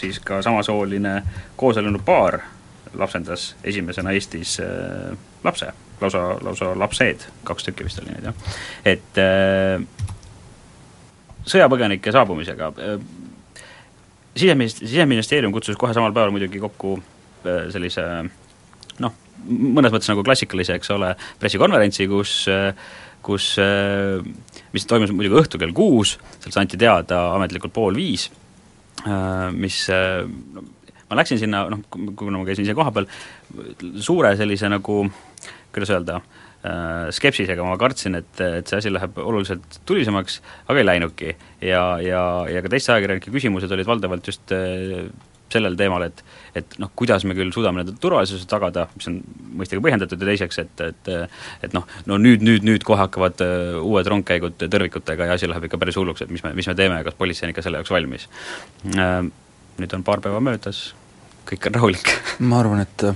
siis 0.00 0.18
ka 0.24 0.38
samasooline 0.44 1.14
kooselunud 1.60 2.04
paar 2.04 2.38
lapsendas 2.96 3.50
esimesena 3.64 4.14
Eestis 4.16 4.54
lapse, 5.44 5.68
lausa, 6.00 6.22
lausa 6.44 6.70
lapsed, 6.78 7.26
kaks 7.44 7.68
tükki 7.68 7.84
vist 7.84 8.00
oli 8.00 8.14
neid 8.14 8.30
jah, 8.30 8.54
et 8.88 9.20
sõjapõgenike 11.52 12.12
saabumisega 12.16 12.72
siseminist-, 14.34 14.84
Siseministeerium 14.84 15.54
kutsus 15.54 15.78
kohe 15.80 15.94
samal 15.96 16.14
päeval 16.14 16.34
muidugi 16.34 16.60
kokku 16.62 16.96
äh, 16.98 17.66
sellise 17.74 18.04
noh, 19.02 19.16
mõnes 19.48 19.94
mõttes 19.94 20.10
nagu 20.10 20.24
klassikalise, 20.26 20.78
eks 20.78 20.92
ole, 20.94 21.14
pressikonverentsi, 21.42 22.08
kus 22.10 22.44
kus, 23.24 23.54
äh, 23.56 24.20
mis 24.74 24.84
toimus 24.84 25.14
muidugi 25.16 25.40
õhtul 25.40 25.62
kell 25.62 25.72
kuus, 25.76 26.18
sealt 26.42 26.58
anti 26.60 26.76
teada 26.80 27.22
ametlikult 27.32 27.72
pool 27.72 27.96
viis, 27.96 28.28
äh, 29.06 29.48
mis 29.56 29.86
ma 29.88 31.20
läksin 31.20 31.40
sinna, 31.40 31.64
noh, 31.72 31.84
kuna 31.88 32.40
ma 32.40 32.44
käisin 32.48 32.66
ise 32.66 32.76
kohapeal, 32.76 33.08
suure 34.04 34.34
sellise 34.36 34.68
nagu, 34.72 35.06
kuidas 35.72 35.94
öelda, 35.94 36.20
Äh, 36.20 36.43
skepsisega, 37.12 37.64
ma 37.66 37.76
kartsin, 37.80 38.16
et, 38.16 38.40
et 38.40 38.70
see 38.70 38.78
asi 38.80 38.92
läheb 38.92 39.18
oluliselt 39.20 39.80
tulisemaks, 39.84 40.40
aga 40.64 40.80
ei 40.80 40.86
läinudki. 40.86 41.34
ja, 41.60 41.84
ja, 42.00 42.22
ja 42.48 42.62
ka 42.64 42.72
teiste 42.72 42.94
ajakirjanike 42.94 43.32
küsimused 43.34 43.72
olid 43.76 43.88
valdavalt 43.88 44.30
just 44.32 44.54
äh, 44.56 45.10
sellel 45.52 45.76
teemal, 45.78 46.06
et 46.06 46.22
et 46.54 46.76
noh, 46.78 46.90
kuidas 46.94 47.24
me 47.26 47.34
küll 47.34 47.50
suudame 47.54 47.80
nende 47.80 47.96
turvalisuse 48.00 48.46
tagada, 48.50 48.86
mis 48.94 49.08
on 49.10 49.18
mõistagi 49.58 49.82
põhjendatud 49.82 50.20
ja 50.22 50.28
teiseks, 50.30 50.60
et, 50.62 50.82
et 50.86 51.10
et 51.66 51.76
noh, 51.76 51.86
no 52.10 52.18
nüüd, 52.20 52.44
nüüd, 52.46 52.66
nüüd 52.66 52.86
kohe 52.86 53.00
hakkavad 53.02 53.42
uh, 53.44 53.82
uued 53.82 54.08
rongkäigud 54.10 54.56
tõrvikutega 54.62 55.28
ja 55.28 55.36
asi 55.38 55.50
läheb 55.50 55.68
ikka 55.68 55.80
päris 55.82 55.98
hulluks, 56.00 56.24
et 56.24 56.32
mis 56.32 56.44
me, 56.46 56.54
mis 56.56 56.70
me 56.70 56.76
teeme 56.78 57.00
ja 57.00 57.06
kas 57.06 57.18
politsei 57.18 57.48
on 57.48 57.54
ikka 57.54 57.66
selle 57.66 57.82
jaoks 57.82 57.92
valmis. 57.94 58.28
Nüüd 58.84 59.98
on 59.98 60.06
paar 60.06 60.22
päeva 60.22 60.40
möödas, 60.44 60.86
kõik 61.50 61.68
on 61.68 61.78
rahulik 61.80 62.12
ma 62.38 62.62
arvan, 62.62 62.84
et 62.86 63.08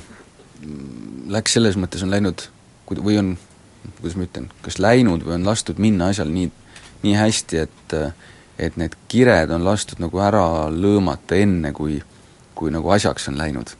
läks 1.30 1.54
selles 1.54 1.78
mõttes, 1.78 2.02
on 2.02 2.10
läinud 2.10 2.48
või 2.96 3.18
on, 3.20 3.34
kuidas 4.00 4.16
ma 4.16 4.24
ütlen, 4.24 4.48
kas 4.64 4.78
läinud 4.80 5.24
või 5.26 5.36
on 5.36 5.46
lastud 5.46 5.80
minna 5.82 6.08
asjal 6.12 6.30
nii, 6.32 6.50
nii 7.04 7.14
hästi, 7.18 7.64
et 7.66 7.96
et 8.58 8.74
need 8.74 8.96
kired 9.06 9.52
on 9.54 9.62
lastud 9.62 10.00
nagu 10.02 10.18
ära 10.18 10.66
lõõmata 10.74 11.36
enne, 11.38 11.70
kui, 11.72 12.00
kui 12.58 12.72
nagu 12.74 12.90
asjaks 12.90 13.28
on 13.30 13.38
läinud. 13.38 13.70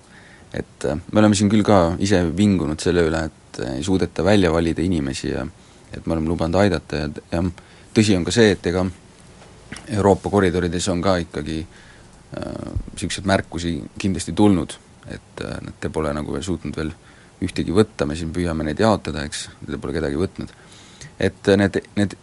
et 0.54 0.84
me 1.12 1.20
oleme 1.20 1.34
siin 1.34 1.50
küll 1.50 1.64
ka 1.66 1.96
ise 1.98 2.22
vingunud 2.36 2.80
selle 2.80 3.02
üle, 3.04 3.24
et 3.26 3.58
ei 3.74 3.82
suudeta 3.84 4.24
välja 4.24 4.52
valida 4.52 4.82
inimesi 4.82 5.28
ja 5.28 5.42
et 5.92 6.06
me 6.06 6.14
oleme 6.14 6.28
lubanud 6.28 6.60
aidata 6.60 6.96
ja, 7.02 7.08
ja 7.32 7.42
tõsi 7.94 8.16
on 8.16 8.24
ka 8.24 8.32
see, 8.32 8.54
et 8.54 8.66
ega 8.70 8.86
Euroopa 9.98 10.30
koridorides 10.30 10.88
on 10.88 11.02
ka 11.02 11.18
ikkagi 11.24 11.58
niisuguseid 11.64 13.24
äh, 13.24 13.28
märkusi 13.28 13.74
kindlasti 13.98 14.32
tulnud, 14.32 14.72
et 15.10 15.44
äh, 15.44 15.58
nad 15.64 15.90
pole 15.92 16.14
nagu 16.14 16.32
veel 16.32 16.46
suutnud 16.46 16.76
veel 16.76 16.94
äh, 16.94 17.07
ühtegi 17.44 17.74
võtta, 17.74 18.06
me 18.06 18.16
siin 18.18 18.32
püüame 18.34 18.66
neid 18.66 18.80
jaotada, 18.82 19.24
eks, 19.28 19.48
neid 19.66 19.80
pole 19.82 19.94
kedagi 19.96 20.18
võtnud. 20.18 20.54
et 21.18 21.50
need, 21.58 21.80
need 21.98 22.16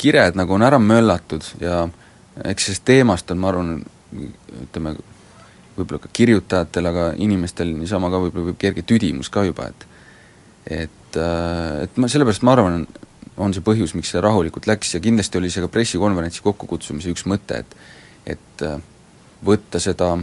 kired 0.00 0.36
nagu 0.36 0.54
on 0.54 0.64
ära 0.64 0.78
möllatud 0.78 1.44
ja 1.60 1.84
eks 2.44 2.68
sellest 2.68 2.84
teemast 2.84 3.30
on, 3.30 3.40
ma 3.40 3.50
arvan, 3.52 3.74
ütleme, 4.66 4.94
võib-olla 5.76 6.00
ka 6.02 6.10
kirjutajatel, 6.12 6.90
aga 6.90 7.08
inimestel 7.22 7.72
niisama 7.74 8.10
ka 8.12 8.20
võib-olla 8.24 8.50
võib 8.50 8.60
kerge 8.60 8.84
tüdimus 8.86 9.30
ka 9.32 9.46
juba, 9.46 9.70
et 9.70 9.90
et, 10.64 11.18
et 11.18 11.98
ma, 12.00 12.08
sellepärast 12.08 12.44
ma 12.46 12.54
arvan, 12.56 12.86
on 13.36 13.52
see 13.52 13.64
põhjus, 13.64 13.92
miks 13.98 14.14
see 14.14 14.22
rahulikult 14.22 14.68
läks 14.70 14.94
ja 14.94 15.02
kindlasti 15.02 15.40
oli 15.40 15.50
see 15.52 15.64
ka 15.64 15.68
pressikonverentsi 15.72 16.44
kokkukutsumise 16.44 17.12
üks 17.12 17.26
mõte, 17.28 17.60
et 17.64 17.76
et 18.34 18.64
võtta 19.44 19.80
seda 19.82 20.14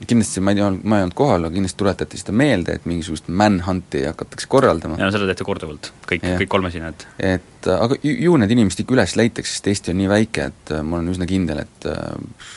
kindlasti 0.00 0.42
ma 0.44 0.52
ei 0.52 0.58
tea, 0.58 0.70
ma 0.82 0.98
ei 0.98 1.06
olnud 1.06 1.16
kohal, 1.18 1.46
aga 1.46 1.54
kindlasti 1.54 1.80
tuletati 1.82 2.20
seda 2.20 2.34
meelde, 2.36 2.76
et 2.78 2.88
mingisugust 2.88 3.28
manhunt'i 3.42 4.04
hakatakse 4.08 4.48
korraldama. 4.50 4.98
jaa, 5.00 5.12
seda 5.14 5.28
tehti 5.30 5.46
korduvalt, 5.46 5.92
kõik, 6.08 6.24
kõik 6.42 6.50
kolmesined. 6.52 7.06
et 7.18 7.70
aga 7.76 7.98
ju, 8.02 8.16
ju 8.26 8.40
need 8.40 8.56
inimesed 8.56 8.84
ikka 8.84 8.96
üles 8.98 9.16
leitakse, 9.20 9.56
sest 9.56 9.70
Eesti 9.72 9.94
on 9.94 10.02
nii 10.02 10.10
väike, 10.10 10.50
et 10.52 10.74
äh, 10.74 10.82
ma 10.86 10.98
olen 10.98 11.12
üsna 11.14 11.28
kindel, 11.30 11.62
et 11.66 11.88
äh, 11.90 12.52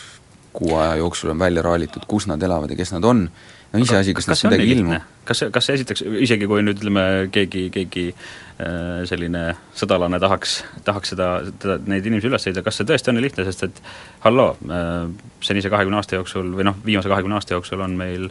kuu 0.55 0.75
aja 0.79 0.95
jooksul 1.01 1.33
on 1.33 1.39
välja 1.39 1.63
raalitud, 1.65 2.07
kus 2.07 2.27
nad 2.31 2.41
elavad 2.43 2.71
ja 2.71 2.79
kes 2.79 2.93
nad 2.95 3.05
on, 3.07 3.27
no 3.73 3.83
iseasi, 3.83 4.15
kas 4.15 4.29
neist 4.29 4.47
midagi 4.47 4.71
ilmub. 4.75 5.11
kas 5.27 5.43
kas 5.53 5.69
esiteks, 5.73 6.03
isegi 6.25 6.47
kui 6.49 6.63
nüüd 6.63 6.79
ütleme, 6.79 7.05
keegi, 7.33 7.67
keegi 7.73 8.05
äh, 8.11 9.03
selline 9.09 9.45
sõdalane 9.77 10.19
tahaks, 10.23 10.59
tahaks 10.87 11.13
seda, 11.15 11.29
teda, 11.61 11.79
neid 11.91 12.05
inimesi 12.05 12.29
üles 12.31 12.47
leida, 12.47 12.63
kas 12.65 12.79
see 12.79 12.89
tõesti 12.89 13.11
on 13.11 13.19
nii 13.19 13.27
lihtne, 13.27 13.47
sest 13.47 13.65
et 13.67 13.81
halloo, 14.25 14.53
äh, 14.69 14.93
senise 15.45 15.71
kahekümne 15.73 15.99
aasta 16.01 16.19
jooksul 16.19 16.53
või 16.55 16.67
noh, 16.69 16.77
viimase 16.85 17.11
kahekümne 17.11 17.39
aasta 17.39 17.57
jooksul 17.57 17.83
on 17.85 17.97
meil 17.99 18.29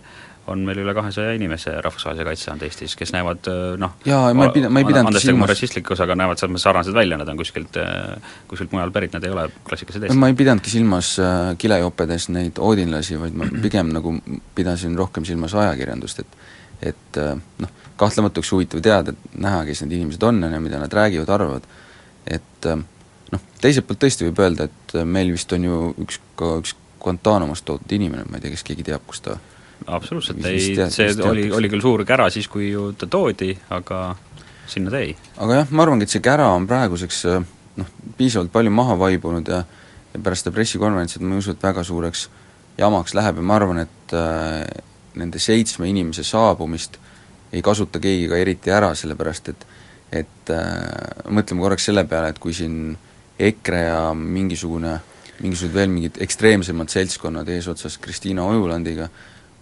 on 0.51 0.65
meil 0.67 0.81
üle 0.83 0.95
kahesaja 0.97 1.33
inimese 1.37 1.73
rahvusvahelise 1.85 2.25
kaitse 2.29 2.49
saanud 2.49 2.65
Eestis, 2.67 2.97
kes 2.99 3.13
näevad 3.15 3.49
noh 3.81 3.95
jaa, 4.05 4.33
ma 4.37 4.49
ei 4.49 4.53
pida-, 4.55 4.71
ma 4.73 4.83
ei 4.83 4.89
pidanud 4.89 5.19
silmas 5.23 5.53
rassistlikus, 5.55 6.03
aga 6.05 6.17
näevad 6.21 6.41
selles 6.41 6.53
mõttes 6.55 6.67
sarnased 6.69 6.97
välja, 6.97 7.19
nad 7.21 7.31
on 7.33 7.39
kuskilt, 7.41 7.79
kuskilt 8.51 8.75
mujal 8.77 8.93
pärit, 8.95 9.15
nad 9.17 9.25
ei 9.25 9.33
ole 9.33 9.47
klassikalised 9.65 10.05
eestlased. 10.05 10.21
ma 10.21 10.31
ei 10.33 10.37
pidanudki 10.39 10.73
silmas 10.73 11.15
äh, 11.23 11.55
kilejopedes 11.61 12.29
neid 12.35 12.61
oodinlasi, 12.61 13.17
vaid 13.21 13.39
ma 13.41 13.49
pigem 13.63 13.93
nagu 13.95 14.17
pidasin 14.55 14.99
rohkem 14.99 15.25
silmas 15.29 15.57
ajakirjandust, 15.57 16.25
et 16.25 16.43
et 16.85 17.21
äh, 17.21 17.33
noh, 17.63 17.75
kahtlemata 17.97 18.43
oleks 18.43 18.53
huvitav 18.53 18.83
teada, 18.85 19.15
et 19.15 19.39
näha, 19.41 19.63
kes 19.65 19.85
need 19.85 19.97
inimesed 20.01 20.23
on 20.27 20.43
ja 20.45 20.61
mida 20.61 20.81
nad 20.83 20.93
räägivad, 20.93 21.31
arvavad, 21.33 21.69
et 22.27 22.69
äh, 22.69 22.85
noh, 23.33 23.49
teiselt 23.63 23.89
poolt 23.89 24.03
tõesti 24.05 24.29
võib 24.29 24.45
öelda, 24.45 24.69
et 24.69 24.97
meil 25.09 25.33
vist 25.33 25.53
on 25.57 25.65
ju 25.71 25.83
üks, 26.05 26.21
ka 26.39 26.57
üks 26.61 26.77
Guantanamast 27.05 27.67
toodud 27.69 27.91
inimene, 27.93 28.25
ma 28.31 28.39
ei 28.39 28.45
tea, 28.47 28.55
kas 28.55 28.65
keegi 28.65 28.87
teab, 28.87 29.03
kus 29.05 29.21
ta 29.21 29.35
absoluutselt 29.87 30.45
ei, 30.47 30.75
see 30.91 31.11
oli, 31.25 31.51
oli 31.53 31.71
küll 31.73 31.85
suur 31.85 32.05
kära 32.09 32.31
siis, 32.33 32.49
kui 32.49 32.71
ju 32.71 32.93
ta 32.99 33.09
toodi, 33.11 33.53
aga 33.75 34.17
sinna 34.67 34.93
ta 34.93 35.03
jäi. 35.03 35.17
aga 35.37 35.63
jah, 35.63 35.71
ma 35.71 35.87
arvangi, 35.87 36.09
et 36.09 36.15
see 36.15 36.25
kära 36.25 36.51
on 36.57 36.69
praeguseks 36.71 37.25
noh, 37.81 37.95
piisavalt 38.19 38.53
palju 38.55 38.73
maha 38.75 38.99
vaibunud 38.99 39.51
ja 39.51 39.65
ja 40.15 40.21
pärast 40.23 40.45
seda 40.47 40.55
pressikonverentsi, 40.55 41.19
et 41.19 41.27
ma 41.27 41.35
ei 41.35 41.43
usu, 41.43 41.55
et 41.55 41.63
väga 41.63 41.83
suureks 41.87 42.29
jamaks 42.79 43.17
läheb 43.19 43.41
ja 43.41 43.47
ma 43.47 43.57
arvan, 43.59 43.81
et 43.83 44.15
äh, 44.15 44.63
nende 45.19 45.41
seitsme 45.43 45.89
inimese 45.91 46.25
saabumist 46.27 47.01
ei 47.55 47.63
kasuta 47.63 48.01
keegi 48.03 48.29
ka 48.31 48.39
eriti 48.39 48.75
ära, 48.75 48.95
sellepärast 48.99 49.51
et 49.55 49.67
et 50.15 50.51
äh, 50.55 51.27
mõtleme 51.35 51.65
korraks 51.65 51.89
selle 51.89 52.05
peale, 52.07 52.31
et 52.31 52.39
kui 52.39 52.55
siin 52.55 52.95
EKRE 53.41 53.81
ja 53.83 54.01
mingisugune, 54.15 54.93
mingisugused 55.41 55.75
veel 55.75 55.91
mingid 55.91 56.21
ekstreemsemad 56.23 56.93
seltskonnad 56.93 57.49
eesotsas 57.51 57.99
Kristiina 57.99 58.45
Ojulandiga 58.47 59.09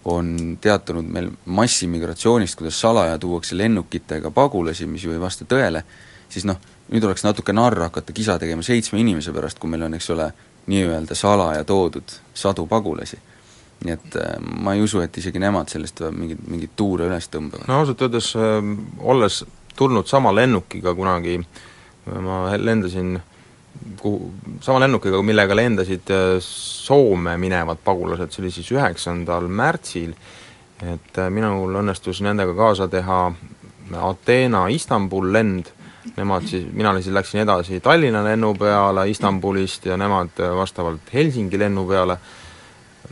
on 0.05 0.57
teatanud 0.61 1.07
meil 1.07 1.29
massimigratsioonist, 1.45 2.57
kuidas 2.59 2.79
salaja 2.81 3.17
tuuakse 3.19 3.57
lennukitega 3.57 4.31
pagulasi, 4.31 4.87
mis 4.87 5.03
ju 5.03 5.13
ei 5.13 5.21
vasta 5.21 5.45
tõele, 5.49 5.83
siis 6.29 6.45
noh, 6.49 6.59
nüüd 6.91 7.05
oleks 7.07 7.23
natuke 7.23 7.53
narr 7.55 7.85
hakata 7.87 8.13
kisa 8.13 8.37
tegema 8.39 8.65
seitsme 8.65 8.99
inimese 8.99 9.33
pärast, 9.35 9.59
kui 9.59 9.71
meil 9.71 9.85
on, 9.87 9.95
eks 9.95 10.09
ole, 10.15 10.31
nii-öelda 10.67 11.15
salaja 11.15 11.63
toodud 11.67 12.17
sadu 12.33 12.67
pagulasi. 12.67 13.19
nii 13.83 13.91
et 13.91 14.15
äh, 14.15 14.35
ma 14.39 14.73
ei 14.73 14.81
usu, 14.81 15.01
et 15.03 15.17
isegi 15.17 15.39
nemad 15.43 15.67
sellest 15.67 15.99
mingit, 16.15 16.39
mingit 16.47 16.71
tuure 16.75 17.09
üles 17.09 17.27
tõmbavad. 17.27 17.67
no 17.67 17.81
ausalt 17.81 18.01
öeldes 18.01 18.29
äh,, 18.39 18.61
olles 18.99 19.43
tulnud 19.75 20.07
sama 20.07 20.31
lennukiga 20.35 20.93
kunagi, 20.95 21.39
ma 22.05 22.45
lendasin 22.57 23.17
kuhu, 24.01 24.31
sama 24.61 24.79
lennukiga, 24.83 25.21
millega 25.25 25.55
lendasid 25.55 26.11
äh, 26.13 26.37
Soome 26.43 27.37
minevad 27.37 27.81
pagulased, 27.83 28.33
see 28.33 28.43
oli 28.43 28.51
siis 28.53 28.71
üheksandal 28.75 29.47
märtsil, 29.47 30.13
et 30.83 31.19
äh, 31.19 31.29
minul 31.33 31.81
õnnestus 31.81 32.21
nendega 32.25 32.55
kaasa 32.57 32.89
teha 32.91 33.25
Ateena-Istanbul 33.93 35.31
lend, 35.33 35.69
nemad 36.17 36.47
siis, 36.47 36.65
mina 36.71 36.93
siis 36.99 37.13
läksin 37.15 37.43
edasi 37.43 37.79
Tallinna 37.83 38.23
lennu 38.25 38.53
peale 38.59 39.05
Istanbulist 39.11 39.85
ja 39.87 39.97
nemad 39.99 40.39
vastavalt 40.57 41.13
Helsingi 41.13 41.59
lennu 41.59 41.85
peale, 41.87 42.17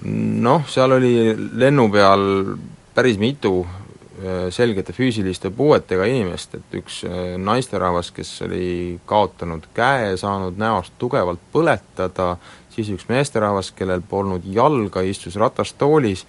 noh, 0.05 0.65
seal 0.67 0.97
oli 0.97 1.13
lennu 1.35 1.87
peal 1.91 2.25
päris 2.95 3.19
mitu 3.21 3.61
äh, 3.63 3.80
selgete 4.53 4.93
füüsiliste 4.93 5.49
puuetega 5.55 6.05
inimest, 6.09 6.55
et 6.59 6.77
üks 6.77 7.01
äh, 7.07 7.35
naisterahvas, 7.41 8.11
kes 8.13 8.33
oli 8.45 8.99
kaotanud 9.09 9.65
käe, 9.75 10.13
saanud 10.19 10.59
näost 10.61 10.93
tugevalt 11.01 11.41
põletada, 11.53 12.35
siis 12.73 12.91
üks 12.93 13.07
meesterahvas, 13.09 13.71
kellel 13.77 14.03
polnud 14.07 14.45
jalga, 14.45 15.03
istus 15.07 15.37
ratastoolis, 15.41 16.25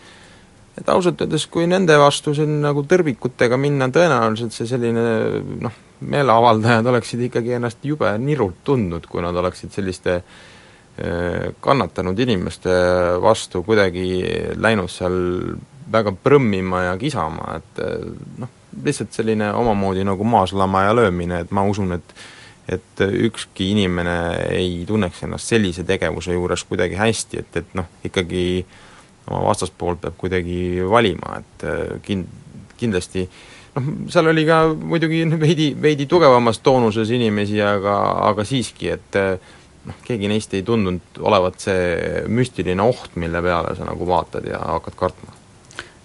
et 0.78 0.88
ausalt 0.88 1.20
öeldes, 1.20 1.46
kui 1.52 1.66
nende 1.68 1.98
vastu 2.00 2.32
siin 2.36 2.60
nagu 2.62 2.84
tõrvikutega 2.88 3.58
minna, 3.60 3.90
tõenäoliselt 3.92 4.56
see 4.56 4.70
selline 4.70 5.04
noh, 5.66 5.76
meeleavaldajad 6.00 6.88
oleksid 6.94 7.26
ikkagi 7.28 7.58
ennast 7.58 7.84
jube 7.86 8.08
nirult 8.18 8.62
tundnud, 8.64 9.04
kui 9.10 9.22
nad 9.22 9.36
oleksid 9.36 9.74
selliste 9.74 10.16
eh, 10.16 11.52
kannatanud 11.60 12.18
inimeste 12.24 12.72
vastu 13.22 13.62
kuidagi 13.66 14.06
läinud 14.56 14.90
seal 14.90 15.20
väga 15.92 16.12
prõmmima 16.24 16.86
ja 16.86 16.92
kisama, 17.00 17.56
et 17.58 17.82
eh, 17.84 18.04
noh, 18.42 18.52
lihtsalt 18.84 19.12
selline 19.14 19.50
omamoodi 19.56 20.04
nagu 20.06 20.24
maaslama 20.24 20.86
ja 20.86 20.94
löömine, 20.96 21.42
et 21.44 21.50
ma 21.50 21.66
usun, 21.68 21.98
et 21.98 22.16
et 22.72 23.00
ükski 23.02 23.72
inimene 23.72 24.12
ei 24.54 24.84
tunneks 24.86 25.24
ennast 25.26 25.50
sellise 25.50 25.82
tegevuse 25.84 26.32
juures 26.32 26.62
kuidagi 26.64 26.94
hästi, 26.94 27.40
et, 27.40 27.56
et 27.58 27.72
noh, 27.74 27.88
ikkagi 28.06 28.44
oma 29.26 29.40
vastaspoolt 29.48 29.98
peab 30.04 30.14
kuidagi 30.20 30.60
valima, 30.88 31.40
et 31.42 31.66
eh, 31.66 31.96
kin-, 32.06 32.28
kindlasti 32.78 33.26
noh, 33.74 33.90
seal 34.14 34.30
oli 34.30 34.46
ka 34.46 34.62
muidugi 34.78 35.24
veidi, 35.46 35.72
veidi 35.82 36.06
tugevamas 36.06 36.62
toonuses 36.62 37.10
inimesi, 37.10 37.58
aga, 37.66 37.98
aga 38.30 38.46
siiski, 38.46 38.94
et 38.94 39.20
noh, 39.88 39.98
keegi 40.06 40.30
neist 40.30 40.54
ei 40.54 40.64
tundunud 40.66 41.22
olevat 41.26 41.60
see 41.62 42.24
müstiline 42.30 42.82
oht, 42.84 43.16
mille 43.20 43.42
peale 43.44 43.74
sa 43.78 43.86
nagu 43.88 44.06
vaatad 44.08 44.46
ja 44.48 44.60
hakkad 44.76 44.98
kartma. 44.98 45.41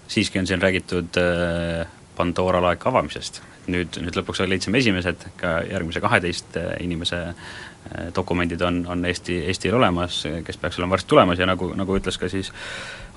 Siiski 0.08 0.38
on 0.38 0.46
siin 0.46 0.62
räägitud 0.62 1.16
äh, 1.16 1.86
Pandora 2.16 2.62
laeka 2.62 2.90
avamisest, 2.90 3.42
nüüd, 3.70 4.00
nüüd 4.02 4.16
lõpuks 4.18 4.42
leidsime 4.48 4.80
esimesed, 4.82 5.28
ka 5.38 5.60
järgmise 5.68 6.02
kaheteist 6.02 6.56
äh, 6.58 6.72
inimese 6.82 7.20
äh, 7.28 8.08
dokumendid 8.16 8.62
on, 8.66 8.80
on 8.90 9.04
Eesti, 9.06 9.38
Eestil 9.46 9.76
olemas, 9.78 10.24
kes 10.44 10.58
peaks 10.58 10.80
olema 10.80 10.96
varsti 10.96 11.12
tulemas 11.14 11.38
ja 11.38 11.46
nagu, 11.46 11.70
nagu 11.78 11.98
ütles 11.98 12.18
ka 12.18 12.30
siis 12.32 12.50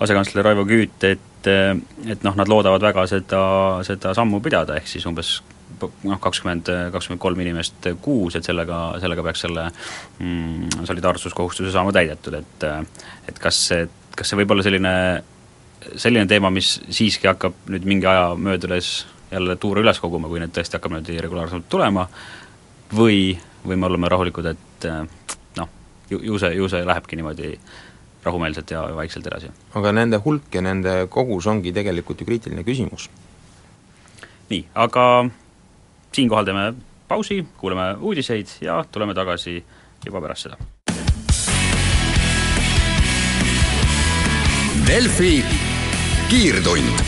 asekantsler 0.02 0.46
Raivo 0.46 0.65
Küüt, 0.70 1.08
et 1.10 1.28
et 1.42 2.22
noh, 2.22 2.36
nad 2.38 2.50
loodavad 2.50 2.84
väga 2.86 3.08
seda, 3.10 3.42
seda 3.82 4.12
sammu 4.13 4.38
pidada, 4.46 4.76
ehk 4.78 4.86
siis 4.92 5.08
umbes 5.10 5.39
noh, 5.82 6.20
kakskümmend, 6.22 6.70
kakskümmend 6.94 7.22
kolm 7.22 7.42
inimest 7.42 7.88
kuus, 8.06 8.36
et 8.38 8.46
sellega, 8.46 8.82
sellega 9.02 9.26
peaks 9.26 9.42
selle 9.48 9.63
mm, 10.20 10.86
solidaarsuskohustuse 10.86 11.74
saama 11.74 11.94
täidetud, 11.96 12.38
et 12.38 12.68
et 13.32 13.42
kas 13.42 13.63
see, 13.72 13.88
kas 14.18 14.30
see 14.30 14.38
võib 14.42 14.54
olla 14.54 14.65
selline, 14.65 14.94
selline 15.96 16.28
teema, 16.30 16.52
mis 16.54 16.76
siiski 16.89 17.28
hakkab 17.30 17.70
nüüd 17.72 17.86
mingi 17.89 18.08
aja 18.10 18.36
möödudes 18.36 19.06
jälle 19.32 19.56
tuure 19.56 19.82
üles 19.82 20.00
koguma, 20.00 20.30
kui 20.30 20.41
need 20.41 20.54
tõesti 20.56 20.78
hakkab 20.78 20.96
niimoodi 20.96 21.22
regulaarselt 21.24 21.70
tulema, 21.72 22.08
või, 22.96 23.38
või 23.65 23.80
me 23.80 23.88
oleme 23.88 24.10
rahulikud, 24.12 24.50
et 24.52 24.88
noh, 25.58 25.70
ju, 26.10 26.20
ju 26.20 26.39
see, 26.41 26.54
ju 26.60 26.67
see 26.72 26.84
lähebki 26.86 27.20
niimoodi 27.20 27.54
rahumeelselt 28.24 28.72
ja 28.72 28.84
vaikselt 28.96 29.28
edasi. 29.28 29.50
aga 29.74 29.91
nende 29.91 30.20
hulk 30.22 30.54
ja 30.54 30.62
nende 30.62 31.08
kogus 31.10 31.48
ongi 31.48 31.74
tegelikult 31.74 32.22
ju 32.22 32.26
kriitiline 32.26 32.63
küsimus. 32.63 33.10
nii, 34.50 34.65
aga 34.76 35.30
siinkohal 36.12 36.46
teeme 36.46 36.74
pausi, 37.08 37.46
kuulame 37.58 37.96
uudiseid 38.00 38.48
ja 38.62 38.84
tuleme 38.91 39.13
tagasi 39.13 39.63
juba 40.06 40.22
pärast 40.22 40.50
seda. 40.50 40.58
Delfi 44.88 45.71
kiirtund. 46.32 47.00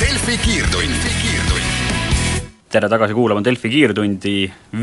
Delfi 0.00 0.34
kiirtund. 0.44 0.96
tere 2.68 2.88
tagasi 2.92 3.14
kuulama 3.16 3.40
Delfi 3.44 3.70
kiirtundi, 3.72 4.34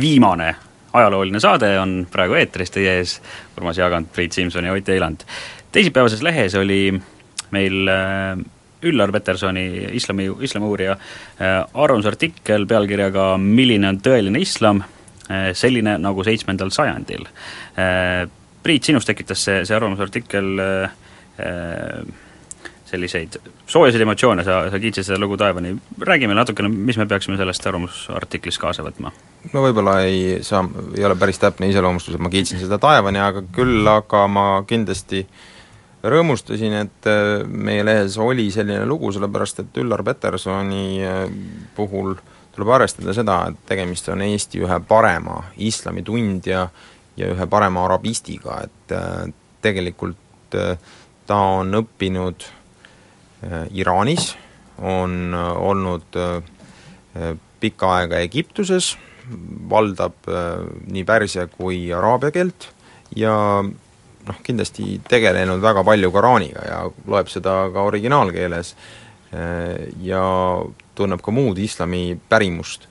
viimane 0.02 0.48
ajalooline 0.94 1.38
saade 1.40 1.70
on 1.78 2.08
praegu 2.12 2.34
eetris 2.34 2.74
teie 2.74 2.96
ees, 2.98 3.20
Urmas 3.60 3.78
Jaagant, 3.78 4.10
Priit 4.14 4.34
Simson 4.34 4.66
ja 4.66 4.74
Ott 4.74 4.90
Eiland. 4.90 5.22
teisipäevases 5.72 6.24
lehes 6.26 6.56
oli 6.56 6.94
meil 7.52 7.88
äh, 7.88 8.42
Üllar 8.90 9.12
Petersoni, 9.12 9.68
islami, 9.92 10.26
islamiuurija 10.42 10.96
äh, 10.96 11.60
arvamusartikkel 11.74 12.66
pealkirjaga 12.66 13.38
Milline 13.38 13.94
on 13.94 14.02
tõeline 14.02 14.42
islam, 14.42 14.82
äh, 15.30 15.52
selline 15.54 16.00
nagu 16.02 16.26
seitsmendal 16.26 16.74
sajandil. 16.74 17.30
Priit, 18.66 18.88
sinus 18.90 19.06
tekitas 19.06 19.44
see, 19.46 19.60
see 19.68 19.76
arvamusartikkel 19.78 20.48
selliseid 22.86 23.38
soojaseid 23.68 24.02
emotsioone, 24.06 24.44
sa, 24.46 24.60
sa 24.70 24.80
kiitsid 24.80 25.08
seda 25.08 25.18
lugu 25.22 25.38
taevani, 25.38 25.74
räägi 26.02 26.30
meile 26.30 26.42
natukene, 26.42 26.70
mis 26.70 27.00
me 27.02 27.08
peaksime 27.10 27.38
sellest 27.40 27.66
arvamusartiklist 27.68 28.62
kaasa 28.62 28.86
võtma? 28.86 29.12
no 29.54 29.64
võib-olla 29.66 29.98
ei 30.06 30.40
saa, 30.46 30.64
ei 30.98 31.06
ole 31.06 31.18
päris 31.20 31.42
täpne 31.42 31.70
iseloomustus, 31.72 32.16
et 32.16 32.24
ma 32.24 32.32
kiitsin 32.34 32.62
seda 32.62 32.80
taevani, 32.82 33.22
aga 33.22 33.44
küll 33.56 33.90
aga 33.90 34.26
ma 34.32 34.46
kindlasti 34.70 35.26
rõõmustasin, 36.06 36.78
et 36.84 37.10
äh, 37.10 37.42
meie 37.50 37.86
lehes 37.86 38.20
oli 38.22 38.48
selline 38.54 38.86
lugu, 38.86 39.12
sellepärast 39.16 39.64
et 39.64 39.82
Üllar 39.82 40.06
Petersoni 40.06 40.88
äh, 41.02 41.24
puhul 41.78 42.14
tuleb 42.56 42.70
arvestada 42.78 43.14
seda, 43.18 43.40
et 43.50 43.66
tegemist 43.68 44.08
on 44.14 44.22
Eesti 44.24 44.62
ühe 44.64 44.78
parema 44.88 45.42
islamitundja 45.58 46.68
ja 47.18 47.32
ühe 47.32 47.48
parema 47.48 47.86
arabistiga, 47.86 48.62
et 48.66 48.96
äh, 48.96 49.34
tegelikult 49.66 50.22
ta 51.26 51.38
on 51.58 51.74
õppinud 51.76 52.44
Iraanis, 53.76 54.30
on 54.78 55.34
olnud 55.36 56.16
pikka 57.60 57.90
aega 57.98 58.22
Egiptuses, 58.24 58.94
valdab 59.70 60.30
äh, 60.30 60.66
nii 60.92 61.06
pärsia 61.08 61.48
kui 61.50 61.88
araabia 61.94 62.32
keelt 62.36 62.70
ja 63.18 63.34
noh, 63.66 64.38
kindlasti 64.46 65.00
tegelenud 65.10 65.64
väga 65.64 65.84
palju 65.88 66.12
Koraaniga 66.14 66.66
ja 66.68 66.84
loeb 67.10 67.32
seda 67.34 67.58
ka 67.74 67.86
originaalkeeles 67.90 68.76
äh, 68.76 69.88
ja 70.06 70.22
tunneb 70.96 71.24
ka 71.26 71.34
muud 71.34 71.60
islami 71.62 72.20
pärimust. 72.30 72.86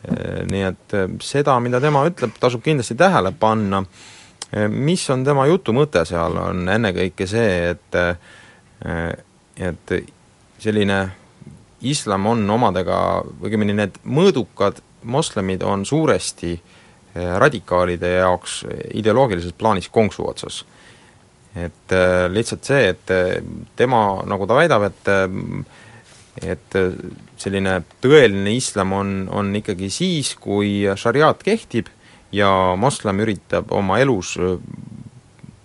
Äh, 0.00 0.46
nii 0.48 0.62
et 0.64 0.94
seda, 1.24 1.58
mida 1.60 1.80
tema 1.82 2.06
ütleb, 2.08 2.32
tasub 2.40 2.62
kindlasti 2.64 2.96
tähele 2.98 3.34
panna, 3.36 3.82
mis 4.72 5.04
on 5.12 5.22
tema 5.22 5.44
jutu 5.46 5.70
mõte 5.76 6.02
seal, 6.08 6.34
on 6.40 6.64
ennekõike 6.72 7.26
see, 7.30 7.70
et 7.70 7.98
et 9.60 9.92
selline 10.58 10.96
islam 11.86 12.26
on 12.32 12.42
omadega, 12.56 12.96
õigemini 13.44 13.76
need 13.78 14.00
mõõdukad 14.02 14.80
moslemid 15.06 15.62
on 15.62 15.84
suuresti 15.86 16.56
radikaalide 17.14 18.10
jaoks 18.16 18.64
ideoloogilises 18.98 19.54
plaanis 19.54 19.86
konksu 19.88 20.26
otsas. 20.32 20.64
et 21.54 21.94
lihtsalt 22.34 22.64
see, 22.64 22.88
et 22.88 23.14
tema, 23.76 24.02
nagu 24.26 24.50
ta 24.50 24.58
väidab, 24.58 24.88
et 24.90 25.14
et 26.46 26.76
selline 27.40 27.80
tõeline 28.00 28.54
islam 28.56 28.94
on, 28.96 29.10
on 29.32 29.50
ikkagi 29.56 29.90
siis, 29.92 30.34
kui 30.40 30.84
šariaat 30.96 31.42
kehtib 31.44 31.90
ja 32.32 32.50
moslem 32.80 33.20
üritab 33.24 33.72
oma 33.74 33.98
elus 34.00 34.36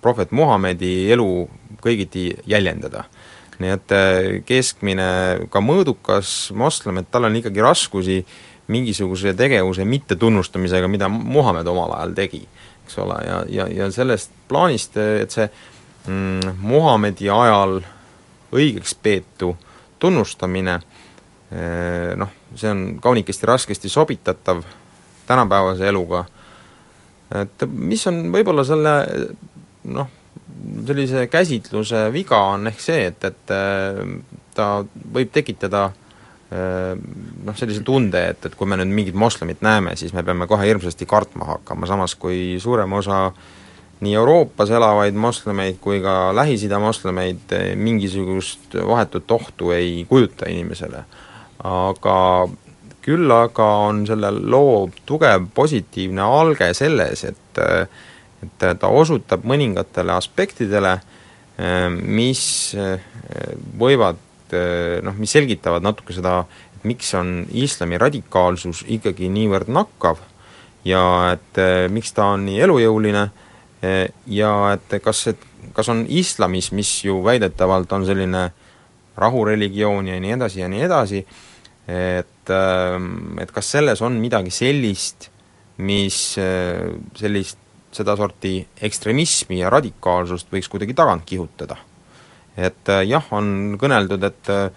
prohvet 0.04 0.34
Muhamedi 0.36 1.12
elu 1.14 1.30
kõigiti 1.82 2.32
jäljendada. 2.50 3.06
nii 3.56 3.72
et 3.72 3.94
keskmine, 4.44 5.08
ka 5.48 5.62
mõõdukas 5.64 6.52
moslem, 6.52 7.00
et 7.00 7.08
tal 7.12 7.30
on 7.30 7.38
ikkagi 7.40 7.62
raskusi 7.64 8.18
mingisuguse 8.68 9.32
tegevuse 9.38 9.86
mittetunnustamisega, 9.86 10.90
mida 10.92 11.08
Muhamed 11.08 11.68
omal 11.72 11.94
ajal 11.96 12.16
tegi, 12.18 12.42
eks 12.84 12.98
ole, 13.00 13.20
ja, 13.24 13.38
ja, 13.48 13.68
ja 13.72 13.88
sellest 13.96 14.34
plaanist, 14.50 14.98
et 14.98 15.32
see 15.32 15.48
mm, 16.10 16.58
Muhamedi 16.66 17.30
ajal 17.32 17.80
õigeks 18.56 18.98
peetu 19.02 19.54
tunnustamine 20.00 20.80
noh, 22.18 22.32
see 22.58 22.72
on 22.72 22.80
kaunikesti 23.02 23.46
raskesti 23.48 23.90
sobitatav 23.90 24.64
tänapäevase 25.28 25.88
eluga, 25.88 26.24
et 27.42 27.66
mis 27.70 28.02
on 28.10 28.18
võib-olla 28.34 28.66
selle 28.68 28.96
noh, 29.94 30.10
sellise 30.88 31.28
käsitluse 31.32 32.08
viga 32.14 32.42
on 32.56 32.68
ehk 32.72 32.82
see, 32.82 33.06
et, 33.12 33.30
et 33.30 33.54
ta 34.58 34.68
võib 35.14 35.32
tekitada 35.34 35.88
noh, 37.46 37.56
sellise 37.58 37.84
tunde, 37.86 38.22
et, 38.32 38.46
et 38.46 38.56
kui 38.56 38.70
me 38.70 38.78
nüüd 38.80 38.94
mingit 38.94 39.18
moslemit 39.18 39.64
näeme, 39.66 39.96
siis 40.00 40.14
me 40.14 40.24
peame 40.24 40.48
kohe 40.50 40.68
hirmsasti 40.68 41.08
kartma 41.10 41.48
hakkama, 41.56 41.90
samas 41.90 42.16
kui 42.20 42.58
suurem 42.62 42.94
osa 42.98 43.28
nii 44.04 44.14
Euroopas 44.20 44.70
elavaid 44.76 45.16
moslemeid 45.16 45.80
kui 45.82 46.02
ka 46.04 46.34
Lähis-Ida 46.36 46.80
moslemeid 46.84 47.54
mingisugust 47.80 48.76
vahetut 48.76 49.32
ohtu 49.32 49.72
ei 49.72 50.06
kujuta 50.10 50.50
inimesele. 50.52 51.06
Aga 51.64 52.18
küll 53.06 53.32
aga 53.32 53.66
on 53.86 54.04
selle 54.10 54.32
loo 54.34 54.90
tugev 55.06 55.48
positiivne 55.56 56.26
alge 56.26 56.74
selles, 56.78 57.24
et 57.24 57.64
et 58.46 58.64
ta 58.80 58.90
osutab 58.92 59.46
mõningatele 59.48 60.14
aspektidele, 60.14 60.98
mis 62.04 62.44
võivad 63.80 64.20
noh, 65.06 65.16
mis 65.18 65.34
selgitavad 65.34 65.86
natuke 65.86 66.14
seda, 66.14 66.44
et 66.76 66.86
miks 66.86 67.14
on 67.18 67.40
islami 67.56 67.98
radikaalsus 68.02 68.84
ikkagi 68.98 69.32
niivõrd 69.34 69.72
nakkav 69.74 70.20
ja 70.86 71.02
et 71.34 71.62
miks 71.90 72.14
ta 72.14 72.28
on 72.36 72.46
nii 72.46 72.60
elujõuline 72.68 73.26
ja 74.28 74.52
et 74.74 74.96
kas, 75.04 75.28
et 75.34 75.44
kas 75.76 75.90
on 75.92 76.06
islamis, 76.08 76.72
mis 76.72 76.92
ju 77.06 77.20
väidetavalt 77.26 77.92
on 77.98 78.06
selline 78.08 78.46
rahureligioon 79.18 80.08
ja 80.08 80.20
nii 80.20 80.34
edasi 80.36 80.62
ja 80.62 80.70
nii 80.72 80.82
edasi, 80.88 81.22
et, 81.88 82.50
ähm, 82.52 83.38
et 83.40 83.52
kas 83.56 83.72
selles 83.78 84.02
on 84.06 84.18
midagi 84.22 84.54
sellist, 84.54 85.30
mis 85.78 86.38
äh, 86.42 86.96
sellist, 87.18 87.60
sedasorti 87.96 88.58
ekstremismi 88.84 89.62
ja 89.62 89.70
radikaalsust 89.72 90.50
võiks 90.52 90.68
kuidagi 90.72 90.96
tagant 90.98 91.24
kihutada. 91.28 91.78
et 92.58 92.90
äh, 92.90 93.04
jah, 93.08 93.24
on 93.36 93.78
kõneldud, 93.80 94.24
et 94.24 94.52
äh, 94.52 94.70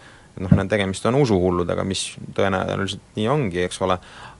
noh, 0.42 0.54
tegemist 0.70 1.06
on 1.06 1.18
usuhulludega, 1.22 1.84
mis 1.86 2.12
tõenäoliselt 2.34 3.14
nii 3.18 3.28
ongi, 3.30 3.62
eks 3.66 3.80
ole, 3.86 3.98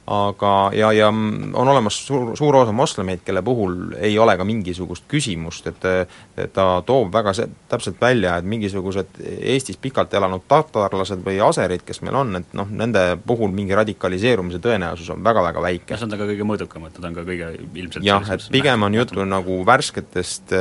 aga, 0.09 0.71
ja, 0.73 0.89
ja 0.93 1.09
on 1.09 1.69
olemas 1.69 1.99
suur, 2.07 2.31
suur 2.39 2.57
osa 2.57 2.73
moslemeid, 2.73 3.21
kelle 3.27 3.43
puhul 3.45 3.93
ei 4.01 4.17
ole 4.19 4.37
ka 4.41 4.47
mingisugust 4.49 5.05
küsimust, 5.11 5.69
et 5.69 6.53
ta 6.55 6.67
toob 6.87 7.13
väga 7.13 7.35
se-, 7.37 7.49
täpselt 7.69 8.01
välja, 8.01 8.39
et 8.39 8.49
mingisugused 8.49 9.21
Eestis 9.39 9.77
pikalt 9.81 10.15
elanud 10.17 10.47
tatarlased 10.49 11.21
või 11.27 11.39
aserid, 11.45 11.85
kes 11.87 12.01
meil 12.07 12.17
on, 12.23 12.41
et 12.41 12.57
noh, 12.57 12.71
nende 12.73 13.05
puhul 13.27 13.53
mingi 13.55 13.77
radikaliseerumise 13.77 14.63
tõenäosus 14.65 15.13
on 15.13 15.25
väga-väga 15.25 15.65
väike. 15.67 15.97
see 15.99 16.09
on 16.09 16.15
ta 16.15 16.21
ka 16.21 16.31
kõige 16.31 16.49
mõõdukam, 16.49 16.89
et 16.89 16.97
nad 16.99 17.11
on 17.11 17.19
ka 17.21 17.27
kõige 17.29 17.53
ilmselt 17.69 18.09
jah, 18.09 18.33
et 18.33 18.49
pigem 18.55 18.89
on 18.89 18.97
juttu 18.97 19.29
nagu 19.29 19.61
värsketest 19.69 20.57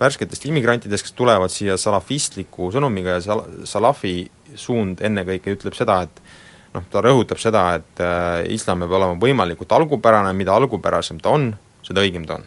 värsketest 0.00 0.46
immigrantidest, 0.48 1.06
kes 1.06 1.14
tulevad 1.14 1.52
siia 1.52 1.76
salafistliku 1.78 2.70
sõnumiga 2.74 3.18
ja 3.18 3.24
sal-, 3.24 3.46
salafi 3.68 4.14
suund 4.58 5.02
ennekõike 5.04 5.54
ütleb 5.54 5.76
seda, 5.76 6.02
et 6.08 6.22
noh, 6.74 6.86
ta 6.90 7.02
rõhutab 7.04 7.40
seda, 7.42 7.64
et 7.80 8.02
äh, 8.04 8.46
islam 8.54 8.84
peab 8.84 8.96
olema 8.98 9.18
võimalikult 9.20 9.72
algupärane, 9.74 10.32
mida 10.36 10.54
algupärasem 10.56 11.20
ta 11.22 11.34
on, 11.36 11.50
seda 11.86 12.04
õigem 12.04 12.26
ta 12.28 12.38
on. 12.38 12.46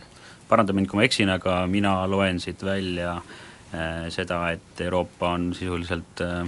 paranda 0.49 0.75
mind, 0.75 0.89
kui 0.89 0.99
ma 0.99 1.07
eksin, 1.07 1.31
aga 1.33 1.63
mina 1.69 1.95
loen 2.09 2.39
siit 2.43 2.61
välja 2.63 3.15
äh, 3.17 4.05
seda, 4.13 4.45
et 4.53 4.83
Euroopa 4.85 5.33
on 5.37 5.51
sisuliselt 5.57 6.23
äh, 6.23 6.43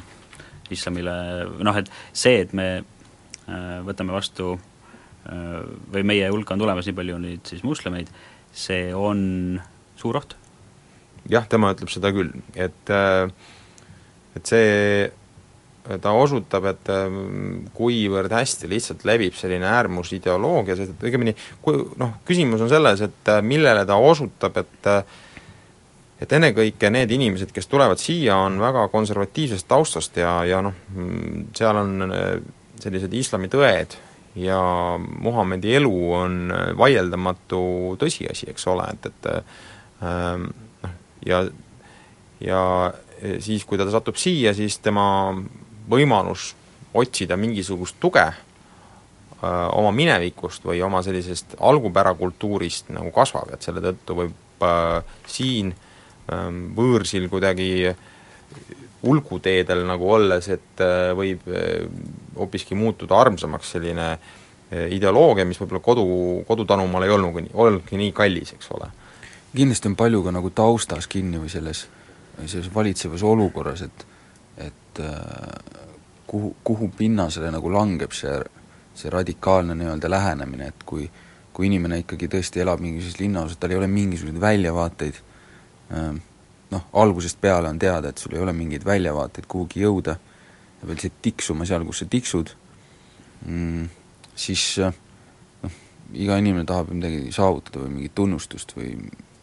islamile 0.74 1.16
noh, 1.64 1.78
et 1.78 1.92
see, 2.14 2.40
et 2.46 2.54
me 2.58 2.70
võtame 3.86 4.10
vastu 4.10 4.56
või 5.94 6.02
meie 6.02 6.32
hulka 6.34 6.56
on 6.56 6.64
tulemas 6.64 6.88
nii 6.90 6.96
palju 6.98 7.20
nüüd 7.22 7.44
siis 7.46 7.62
moslemeid, 7.62 8.08
see 8.50 8.88
on 8.98 9.60
suur 10.02 10.18
oht? 10.18 10.34
jah, 11.30 11.46
tema 11.50 11.70
ütleb 11.76 11.92
seda 11.94 12.10
küll, 12.14 12.32
et 12.58 12.90
et 12.90 14.50
see 14.50 15.06
ta 16.02 16.14
osutab, 16.18 16.66
et 16.72 16.90
ähm, 16.90 17.68
kuivõrd 17.78 18.34
hästi 18.34 18.70
lihtsalt 18.70 19.06
levib 19.06 19.36
selline 19.38 19.68
äärmusideoloogia, 19.70 20.78
sest 20.80 20.96
et 20.96 21.06
õigemini 21.10 21.36
kui 21.62 21.84
noh, 22.02 22.16
küsimus 22.26 22.64
on 22.66 22.72
selles, 22.72 23.04
et 23.06 23.32
äh, 23.32 23.42
millele 23.46 23.86
ta 23.86 23.98
osutab, 24.02 24.58
et 24.64 24.90
äh, 24.90 25.22
et 26.24 26.32
ennekõike 26.32 26.90
need 26.90 27.12
inimesed, 27.12 27.52
kes 27.54 27.68
tulevad 27.68 28.00
siia, 28.00 28.38
on 28.48 28.56
väga 28.62 28.88
konservatiivsest 28.94 29.68
taustast 29.68 30.18
ja, 30.18 30.38
ja 30.48 30.62
noh, 30.64 30.78
seal 31.58 31.82
on 31.84 32.08
äh, 32.08 32.26
sellised 32.82 33.14
islami 33.14 33.52
tõed 33.52 33.98
ja 34.40 34.60
Muhamedi 35.00 35.76
elu 35.78 35.94
on 36.16 36.40
vaieldamatu 36.80 37.60
tõsiasi, 38.02 38.50
eks 38.52 38.66
ole, 38.72 38.88
et, 38.96 39.12
et 39.12 39.30
ähm, 40.04 40.50
noh, 40.82 40.98
ja 41.28 41.46
ja 42.44 42.62
siis, 43.40 43.64
kui 43.66 43.78
ta 43.80 43.88
satub 43.90 44.18
siia, 44.20 44.52
siis 44.54 44.76
tema 44.84 45.06
võimalus 45.90 46.54
otsida 46.96 47.38
mingisugust 47.38 48.00
tuge 48.00 48.26
öö, 48.26 49.68
oma 49.76 49.92
minevikust 49.92 50.66
või 50.66 50.82
oma 50.86 51.02
sellisest 51.06 51.58
algupärakultuurist 51.60 52.90
nagu 52.96 53.12
kasvab, 53.16 53.54
et 53.54 53.66
selle 53.66 53.84
tõttu 53.84 54.18
võib 54.22 54.64
öö, 54.64 55.02
siin 55.28 55.74
öö, 55.76 56.52
võõrsil 56.78 57.30
kuidagi 57.30 57.96
ulguteedel 59.06 59.84
nagu 59.86 60.08
olles, 60.16 60.48
et 60.50 60.82
võib 61.14 61.44
hoopiski 62.36 62.74
muutuda 62.74 63.20
armsamaks 63.22 63.76
selline 63.76 64.08
ideoloogia, 64.90 65.46
mis 65.46 65.60
võib-olla 65.62 65.82
kodu, 65.84 66.06
kodutanumaal 66.48 67.06
ei 67.06 67.14
olnudki 67.14 67.52
olnudki 67.54 68.00
nii 68.02 68.16
kallis, 68.18 68.56
eks 68.56 68.72
ole. 68.74 68.88
kindlasti 69.56 69.92
on 69.92 69.98
palju 70.00 70.24
ka 70.26 70.34
nagu 70.34 70.50
taustas 70.50 71.06
kinni 71.08 71.38
või 71.38 71.52
selles, 71.54 71.84
selles 72.48 72.72
valitsevas 72.74 73.24
olukorras, 73.24 73.86
et 73.86 74.08
et 74.58 75.00
äh, 75.00 75.86
kuhu, 76.28 76.56
kuhu 76.64 76.90
pinnasele 76.98 77.52
nagu 77.52 77.72
langeb 77.72 78.14
see, 78.16 78.36
see 78.96 79.12
radikaalne 79.12 79.76
nii-öelda 79.76 80.10
lähenemine, 80.10 80.72
et 80.74 80.86
kui 80.86 81.10
kui 81.56 81.70
inimene 81.70 82.02
ikkagi 82.02 82.28
tõesti 82.32 82.60
elab 82.60 82.82
mingisuguses 82.84 83.22
linnaosas, 83.22 83.60
tal 83.60 83.72
ei 83.72 83.80
ole 83.80 83.88
mingisuguseid 83.88 84.42
väljavaateid, 84.44 85.20
ähm, 85.96 86.18
noh, 86.74 86.88
algusest 87.00 87.40
peale 87.40 87.70
on 87.72 87.80
teada, 87.80 88.12
et 88.12 88.20
sul 88.20 88.36
ei 88.36 88.44
ole 88.44 88.52
mingeid 88.56 88.84
väljavaateid 88.84 89.48
kuhugi 89.52 89.86
jõuda, 89.86 90.18
ja 90.82 90.90
veel 90.90 91.00
lihtsalt 91.00 91.22
tiksuma 91.24 91.68
seal, 91.70 91.86
kus 91.88 92.04
sa 92.04 92.10
tiksud 92.12 92.52
mm,, 93.46 93.88
siis 94.36 94.66
äh, 94.84 95.00
noh, 95.64 95.80
iga 96.26 96.42
inimene 96.44 96.68
tahab 96.68 96.92
midagi 96.92 97.32
saavutada 97.36 97.86
või 97.86 98.02
mingit 98.02 98.18
tunnustust 98.20 98.76
või 98.76 98.92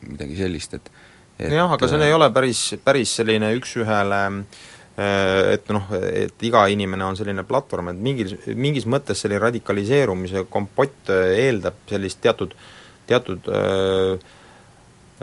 midagi 0.05 0.37
sellist, 0.43 0.77
et 0.77 0.93
et 1.41 1.49
jah, 1.57 1.73
aga 1.73 1.89
see 1.89 2.05
ei 2.05 2.13
ole 2.13 2.29
päris, 2.31 2.61
päris 2.85 3.17
selline 3.17 3.55
üks-ühele 3.57 4.21
äh, 4.29 4.37
Äh, 4.37 4.82
et 5.55 5.73
noh, 5.73 5.89
et 5.95 6.45
iga 6.47 6.67
inimene 6.73 7.07
on 7.07 7.17
selline 7.17 7.45
platvorm, 7.49 7.93
et 7.93 8.05
mingis, 8.09 8.35
mingis 8.59 8.87
mõttes 8.91 9.23
selline 9.23 9.41
radikaliseerumise 9.47 10.47
kompott 10.53 11.11
äh, 11.13 11.33
eeldab 11.47 11.83
sellist 11.89 12.21
teatud, 12.25 12.55
teatud 13.09 13.49
öö, 13.49 14.17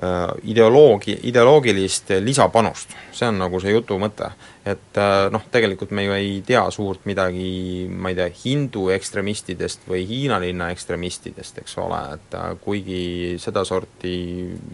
äh, 0.01 0.15
ideoloogi, 0.51 1.17
ideoloogilist 1.29 2.13
lisapanust, 2.23 2.95
see 3.13 3.29
on 3.29 3.37
nagu 3.41 3.59
see 3.61 3.75
jutu 3.75 3.99
mõte. 4.01 4.31
et 4.69 4.99
noh, 5.33 5.43
tegelikult 5.51 5.91
me 5.97 6.03
ju 6.05 6.13
ei 6.13 6.33
tea 6.45 6.61
suurt 6.71 7.05
midagi, 7.09 7.87
ma 7.89 8.11
ei 8.11 8.17
tea, 8.19 8.27
hindu 8.43 8.89
ekstremistidest 8.93 9.87
või 9.89 10.03
Hiina 10.05 10.37
linna 10.39 10.69
ekstremistidest, 10.73 11.57
eks 11.63 11.77
ole, 11.81 12.01
et 12.15 12.37
kuigi 12.61 13.35
sedasorti 13.41 14.13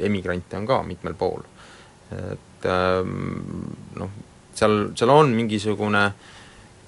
emigrante 0.04 0.60
on 0.60 0.68
ka 0.68 0.82
mitmel 0.84 1.15
pool. 1.15 1.46
et 2.12 2.68
noh, 3.96 4.10
seal, 4.58 4.89
seal 4.96 5.12
on 5.13 5.34
mingisugune 5.36 6.06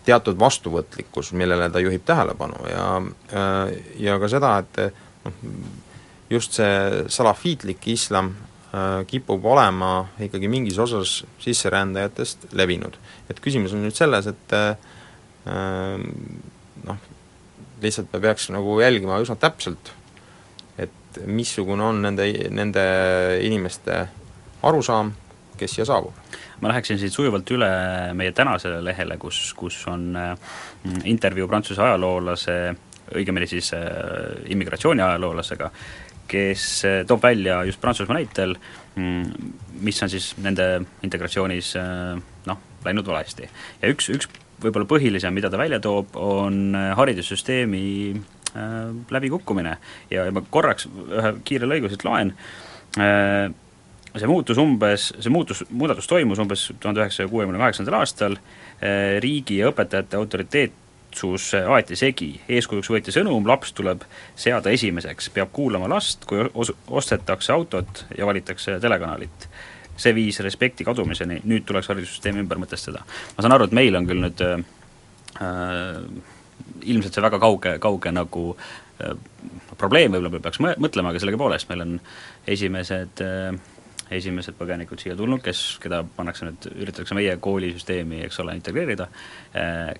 teatud 0.08 0.40
vastuvõtlikkus, 0.40 1.34
millele 1.36 1.70
ta 1.72 1.82
juhib 1.84 2.06
tähelepanu 2.08 2.70
ja 2.72 2.88
äh, 3.02 3.74
ja 4.04 4.18
ka 4.22 4.30
seda, 4.32 4.54
et 4.64 4.80
noh, 5.26 5.42
just 6.32 6.58
see 6.60 7.04
salafiitlik 7.12 7.88
islam 7.92 8.32
äh, 8.72 9.04
kipub 9.08 9.46
olema 9.46 10.08
ikkagi 10.24 10.50
mingis 10.52 10.80
osas 10.80 11.20
sisserändajatest 11.44 12.50
levinud. 12.56 12.98
et 13.30 13.40
küsimus 13.44 13.76
on 13.76 13.84
nüüd 13.84 13.96
selles, 13.96 14.28
et 14.32 14.56
äh, 14.56 14.74
noh, 16.88 17.06
lihtsalt 17.82 18.12
me 18.14 18.22
peaks 18.22 18.50
nagu 18.54 18.80
jälgima 18.82 19.20
üsna 19.24 19.38
täpselt, 19.40 19.92
et 20.78 21.22
missugune 21.26 21.84
on 21.84 22.02
nende, 22.02 22.28
nende 22.50 22.84
inimeste 23.46 24.06
arusaam, 24.68 25.14
kes 25.58 25.78
siia 25.78 25.86
saabub. 25.90 26.14
Ma 26.62 26.72
läheksin 26.72 27.00
siit 27.00 27.14
sujuvalt 27.14 27.50
üle 27.54 27.70
meie 28.18 28.34
tänasele 28.36 28.82
lehele, 28.86 29.18
kus, 29.22 29.54
kus 29.58 29.80
on 29.92 30.10
mm, 30.16 31.04
intervjuu 31.10 31.48
Prantsuse 31.50 31.84
ajaloolase, 31.84 32.58
õigemini 33.18 33.48
siis 33.50 33.72
äh, 33.78 33.84
immigratsiooni 34.54 35.04
ajaloolasega, 35.06 35.70
kes 36.28 36.66
äh, 36.88 37.02
toob 37.08 37.24
välja 37.24 37.62
just 37.68 37.82
Prantsusmaa 37.82 38.18
näitel, 38.20 38.58
mm, 38.96 39.52
mis 39.86 40.02
on 40.04 40.12
siis 40.12 40.32
nende 40.44 40.70
integratsioonis 41.06 41.76
äh, 41.80 42.18
noh, 42.50 42.66
läinud 42.86 43.08
valesti. 43.08 43.50
ja 43.82 43.94
üks, 43.94 44.10
üks 44.14 44.32
võib-olla 44.64 44.90
põhilisem, 44.90 45.36
mida 45.38 45.52
ta 45.54 45.60
välja 45.62 45.78
toob, 45.84 46.16
on 46.18 46.74
haridussüsteemi 46.98 47.86
läbikukkumine 49.14 49.76
ja, 50.10 50.24
ja 50.26 50.32
ma 50.34 50.42
korraks 50.50 50.88
ühe 50.90 51.34
kiire 51.46 51.68
lõigu 51.70 51.92
siit 51.92 52.02
loen, 52.08 52.32
see 54.20 54.30
muutus 54.30 54.58
umbes, 54.62 55.12
see 55.20 55.32
muutus, 55.34 55.64
muudatus 55.70 56.10
toimus 56.10 56.42
umbes 56.44 56.68
tuhande 56.80 57.04
üheksasaja 57.04 57.30
kuuekümne 57.32 57.62
kaheksandal 57.62 58.00
aastal, 58.02 58.38
riigi 59.24 59.58
ja 59.62 59.72
õpetajate 59.72 60.20
autoriteetsus 60.20 61.50
aeti 61.60 61.98
segi, 62.00 62.30
eeskujuks 62.50 62.92
võeti 62.94 63.14
sõnum, 63.16 63.48
laps 63.48 63.74
tuleb 63.78 64.06
seada 64.38 64.74
esimeseks, 64.74 65.32
peab 65.36 65.52
kuulama 65.56 65.90
last, 65.92 66.26
kui 66.30 66.46
os-, 66.54 66.74
ostetakse 66.88 67.54
autot 67.56 68.06
ja 68.18 68.30
valitakse 68.30 68.80
telekanalit. 68.84 69.50
see 69.98 70.14
viis 70.14 70.38
respekti 70.46 70.86
kadumiseni, 70.86 71.40
nüüd 71.50 71.64
tuleks 71.66 71.88
haridussüsteemi 71.90 72.44
ümber 72.44 72.60
mõtestada. 72.62 73.02
ma 73.38 73.42
saan 73.42 73.56
aru, 73.56 73.66
et 73.66 73.72
meil 73.74 73.96
on 73.98 74.06
küll 74.06 74.22
nüüd 74.22 74.44
äh, 74.46 74.60
ilmselt 76.86 77.14
see 77.14 77.24
väga 77.24 77.40
kauge, 77.42 77.78
kauge 77.82 78.12
nagu 78.14 78.44
äh, 79.02 79.16
probleem 79.78 80.14
võib-olla 80.14 80.44
peaks 80.44 80.62
mõtlema, 80.62 81.12
aga 81.12 81.22
sellegipoolest 81.22 81.70
meil 81.72 81.84
on 81.86 81.98
esimesed 82.54 83.24
äh, 83.26 83.58
esimesed 84.12 84.58
põgenikud 84.58 85.02
siia 85.02 85.16
tulnud, 85.20 85.42
kes, 85.46 85.78
keda 85.84 86.04
pannakse 86.18 86.48
nüüd, 86.48 86.70
üritatakse 86.76 87.18
meie 87.18 87.36
koolisüsteemi, 87.44 88.24
eks 88.28 88.40
ole, 88.44 88.56
integreerida, 88.60 89.10
eh, 89.54 89.94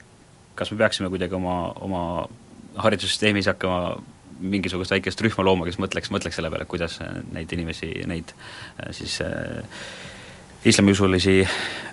kas 0.58 0.72
me 0.72 0.80
peaksime 0.84 1.12
kuidagi 1.14 1.38
oma, 1.38 1.58
oma 1.86 2.04
haridussüsteemis 2.78 3.50
hakkama 3.52 3.98
mingisugust 4.38 4.94
väikest 4.94 5.22
rühma 5.26 5.46
looma, 5.46 5.66
kes 5.66 5.80
mõtleks, 5.82 6.12
mõtleks 6.14 6.38
selle 6.38 6.52
peale, 6.54 6.68
kuidas 6.70 7.00
neid 7.34 7.54
inimesi, 7.54 7.92
neid 8.10 8.34
eh, 8.34 8.92
siis 8.96 9.20
äh, 9.26 9.64
islamiusulisi 10.68 11.40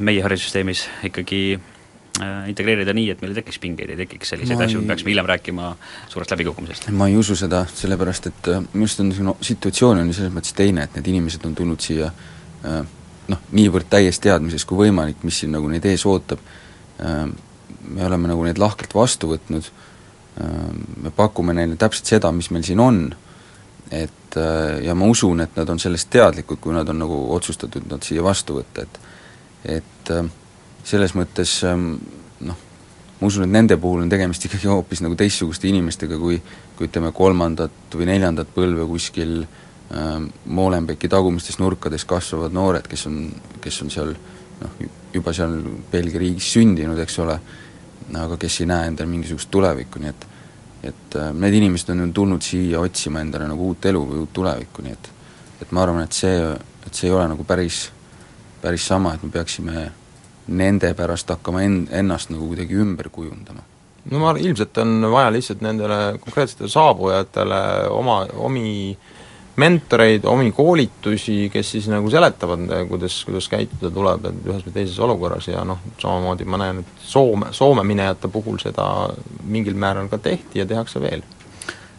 meie 0.05 0.25
haridussüsteemis 0.25 0.89
ikkagi 1.11 1.45
Äh, 1.57 1.74
integreerida 2.23 2.93
nii, 2.95 3.09
et 3.11 3.23
meil 3.23 3.33
ei 3.33 3.41
tekiks 3.41 3.59
pingeid, 3.63 3.91
ei 3.91 3.99
tekiks 3.99 4.31
selliseid 4.31 4.59
ma 4.59 4.67
asju, 4.69 4.83
me 4.83 4.93
peaksime 4.93 5.11
hiljem 5.11 5.27
rääkima 5.27 5.71
suurest 6.13 6.35
läbikukkumisest? 6.35 6.91
ma 6.95 7.09
ei 7.11 7.17
usu 7.19 7.35
seda, 7.39 7.65
sellepärast 7.75 8.29
et 8.31 8.51
äh, 8.53 8.61
minu 8.73 8.87
arust 8.87 9.01
on 9.03 9.09
niisugune 9.11 9.35
situatsioon 9.49 10.03
on 10.03 10.13
ju 10.13 10.19
selles 10.21 10.35
mõttes 10.35 10.55
teine, 10.55 10.85
et 10.87 10.95
need 10.95 11.11
inimesed 11.11 11.47
on 11.49 11.57
tulnud 11.59 11.83
siia 11.83 12.13
äh, 12.13 12.85
noh, 13.33 13.43
niivõrd 13.59 13.89
täies 13.91 14.23
teadmises 14.23 14.67
kui 14.69 14.85
võimalik, 14.85 15.25
mis 15.27 15.41
siin 15.43 15.55
nagu 15.57 15.71
neid 15.71 15.87
ees 15.91 16.05
ootab, 16.07 16.43
me 17.01 18.05
oleme 18.07 18.29
nagu 18.31 18.45
neid 18.45 18.61
lahkelt 18.61 18.93
vastu 18.95 19.31
võtnud, 19.33 19.67
me 21.03 21.11
pakume 21.17 21.55
neile 21.57 21.79
täpselt 21.81 22.13
seda, 22.13 22.31
mis 22.37 22.51
meil 22.55 22.63
siin 22.67 22.83
on, 22.85 23.01
et 23.91 24.37
ja 24.85 24.95
ma 24.95 25.09
usun, 25.11 25.41
et 25.41 25.57
nad 25.57 25.73
on 25.73 25.81
sellest 25.81 26.11
teadlikud, 26.13 26.61
kui 26.61 26.77
nad 26.77 26.89
on 26.93 27.01
nagu 27.01 27.19
otsustatud 27.35 27.89
nad 27.91 28.05
siia 28.05 28.23
vastu 28.23 28.61
võtta, 28.61 28.85
et 28.85 29.01
et 29.65 30.13
äh, 30.13 30.29
selles 30.85 31.15
mõttes 31.17 31.57
ähm, 31.69 31.95
noh, 32.45 32.59
ma 33.21 33.29
usun, 33.29 33.47
et 33.47 33.53
nende 33.53 33.79
puhul 33.81 34.05
on 34.05 34.13
tegemist 34.13 34.45
ikkagi 34.45 34.69
hoopis 34.69 35.03
nagu 35.05 35.17
teistsuguste 35.19 35.69
inimestega 35.71 36.19
kui 36.21 36.41
kui 36.75 36.89
ütleme, 36.89 37.13
kolmandat 37.15 37.95
või 37.95 38.09
neljandat 38.09 38.51
põlve 38.55 38.87
kuskil 38.91 39.45
ähm, 39.45 40.29
Molenbeeki 40.45 41.09
tagumistes 41.11 41.61
nurkades 41.63 42.05
kasvavad 42.09 42.55
noored, 42.55 42.89
kes 42.91 43.07
on, 43.07 43.29
kes 43.63 43.83
on 43.85 43.93
seal 43.95 44.15
noh, 44.61 44.79
juba 45.15 45.35
seal 45.37 45.55
Belgia 45.93 46.23
riigis 46.23 46.51
sündinud, 46.57 46.99
eks 47.05 47.19
ole, 47.23 47.39
aga 48.19 48.39
kes 48.41 48.61
ei 48.63 48.71
näe 48.71 48.91
endal 48.91 49.11
mingisugust 49.11 49.53
tulevikku, 49.55 50.03
nii 50.03 50.15
et 50.15 50.31
et 50.85 51.17
äh, 51.17 51.31
need 51.33 51.55
inimesed 51.57 51.95
on 51.95 52.03
ju 52.03 52.07
tulnud 52.13 52.45
siia 52.45 52.81
otsima 52.85 53.23
endale 53.25 53.47
nagu 53.49 53.71
uut 53.71 53.87
elu 53.89 54.03
või 54.05 54.19
uut 54.21 54.33
tulevikku, 54.37 54.83
nii 54.85 54.93
et 54.93 55.13
et 55.63 55.71
ma 55.73 55.85
arvan, 55.87 56.03
et 56.05 56.13
see, 56.13 56.35
et 56.85 56.93
see 56.93 57.09
ei 57.09 57.15
ole 57.15 57.25
nagu 57.31 57.47
päris, 57.49 57.87
päris 58.61 58.85
sama, 58.91 59.15
et 59.15 59.23
me 59.23 59.31
peaksime 59.33 59.87
nende 60.49 60.95
pärast 60.95 61.31
hakkama 61.31 61.63
en-, 61.65 61.87
ennast 61.93 62.33
nagu 62.33 62.51
kuidagi 62.51 62.77
ümber 62.81 63.09
kujundama? 63.13 63.65
no 64.11 64.21
ma 64.21 64.31
arvan, 64.31 64.45
ilmselt 64.45 64.79
on 64.83 65.07
vaja 65.13 65.33
lihtsalt 65.33 65.63
nendele 65.65 65.99
konkreetsetele 66.21 66.69
saabujatele 66.69 67.61
oma, 67.95 68.25
omi 68.37 68.97
mentoreid, 69.57 70.25
omi 70.27 70.51
koolitusi, 70.53 71.49
kes 71.53 71.71
siis 71.77 71.87
nagu 71.89 72.11
seletavad, 72.11 72.67
kuidas, 72.89 73.21
kuidas 73.25 73.49
käituda 73.49 73.91
tuleb, 73.95 74.27
et 74.29 74.49
ühes 74.51 74.67
või 74.67 74.75
teises 74.75 74.99
olukorras 75.07 75.47
ja 75.49 75.63
noh, 75.67 75.81
samamoodi 76.03 76.47
ma 76.49 76.59
näen, 76.61 76.83
et 76.83 77.07
Soome, 77.07 77.53
Soome 77.55 77.85
minejate 77.87 78.29
puhul 78.35 78.59
seda 78.63 78.89
mingil 79.47 79.79
määral 79.79 80.11
ka 80.11 80.19
tehti 80.19 80.61
ja 80.61 80.67
tehakse 80.67 81.01
veel. 81.01 81.23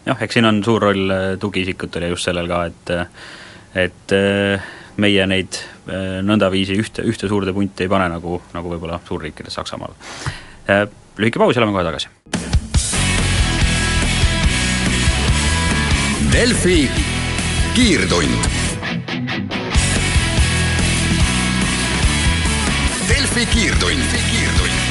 jah, 0.06 0.20
eks 0.22 0.36
siin 0.36 0.46
on 0.46 0.62
suur 0.64 0.84
roll 0.84 1.14
tugiisikutel 1.40 2.06
ja 2.06 2.12
just 2.12 2.28
sellel 2.28 2.48
ka, 2.50 2.64
et 2.68 2.94
et 3.76 4.12
meie 5.02 5.26
neid 5.28 5.58
äh, 5.88 6.20
nõndaviisi 6.24 6.76
ühte, 6.80 7.04
ühte 7.06 7.28
suurde 7.30 7.54
punti 7.56 7.86
ei 7.86 7.92
pane, 7.92 8.08
nagu, 8.12 8.40
nagu 8.54 8.72
võib-olla 8.72 9.00
suurriikides 9.06 9.58
Saksamaal. 9.58 9.96
Äh, 10.68 10.86
lühike 11.20 11.42
paus 11.42 11.56
ja 11.56 11.62
oleme 11.62 11.76
kohe 11.76 11.86
tagasi. 11.86 12.12
Delfi 16.32 16.80
kiirtund. 17.76 18.50
Delfi 23.06 23.46
kiirtund, 23.52 24.18
kiirtund 24.30 24.82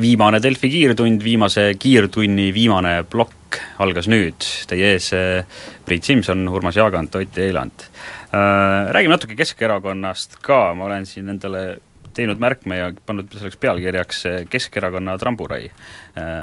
viimane 0.00 0.40
Delfi 0.42 0.70
kiirtund, 0.72 1.20
viimase 1.24 1.74
kiirtunni 1.78 2.48
viimane 2.54 3.02
plokk 3.10 3.58
algas 3.82 4.06
nüüd, 4.08 4.46
teie 4.70 4.94
ees 4.94 5.10
äh, 5.16 5.60
Priit 5.84 6.06
Simson, 6.06 6.46
Urmas 6.48 6.78
Jaagant, 6.78 7.14
Ott 7.18 7.38
Eiland 7.38 7.84
räägime 8.32 9.14
natuke 9.16 9.36
Keskerakonnast 9.38 10.38
ka, 10.44 10.70
ma 10.78 10.86
olen 10.86 11.06
siin 11.06 11.28
endale 11.32 11.80
teinud 12.14 12.40
märkme 12.42 12.76
ja 12.78 12.90
pannud 13.06 13.30
selleks 13.34 13.58
pealkirjaks 13.60 14.20
äh, 14.26 14.36
Keskerakonna 14.50 15.16
tramburai. 15.18 15.70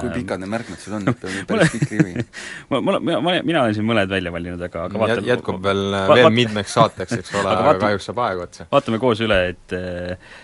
kui 0.00 0.10
pikad 0.14 0.40
need 0.40 0.50
märkmed 0.52 0.80
sul 0.80 0.96
on, 0.96 1.08
päris 1.48 1.72
pikk 1.74 1.92
rivi 1.92 2.14
ma, 2.70 2.80
mina, 2.80 3.20
ma, 3.20 3.34
mina 3.44 3.62
olen 3.62 3.76
siin 3.76 3.86
mõned 3.88 4.10
välja 4.10 4.32
valinud, 4.32 4.62
aga, 4.64 4.86
aga 4.88 5.02
vaatame 5.02 5.28
jätkub 5.28 5.62
veel, 5.64 5.82
veel 6.08 6.30
mitmeks 6.34 6.76
saateks, 6.78 7.18
eks 7.20 7.34
ole, 7.36 7.52
aga 7.62 7.74
kahjuks 7.84 8.08
saab 8.10 8.22
aeg 8.26 8.44
otsa. 8.48 8.68
vaatame 8.72 9.00
koos 9.02 9.22
üle, 9.24 9.40
et 9.52 9.76
äh, 9.76 10.36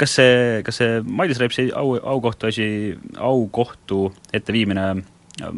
kas 0.00 0.16
see, 0.20 0.62
kas 0.66 0.80
see 0.80 1.00
Mailis 1.04 1.40
Repsi 1.42 1.68
au, 1.76 1.98
aukohtu 2.16 2.48
asi, 2.50 2.68
aukohtu 3.20 4.06
etteviimine 4.32 4.88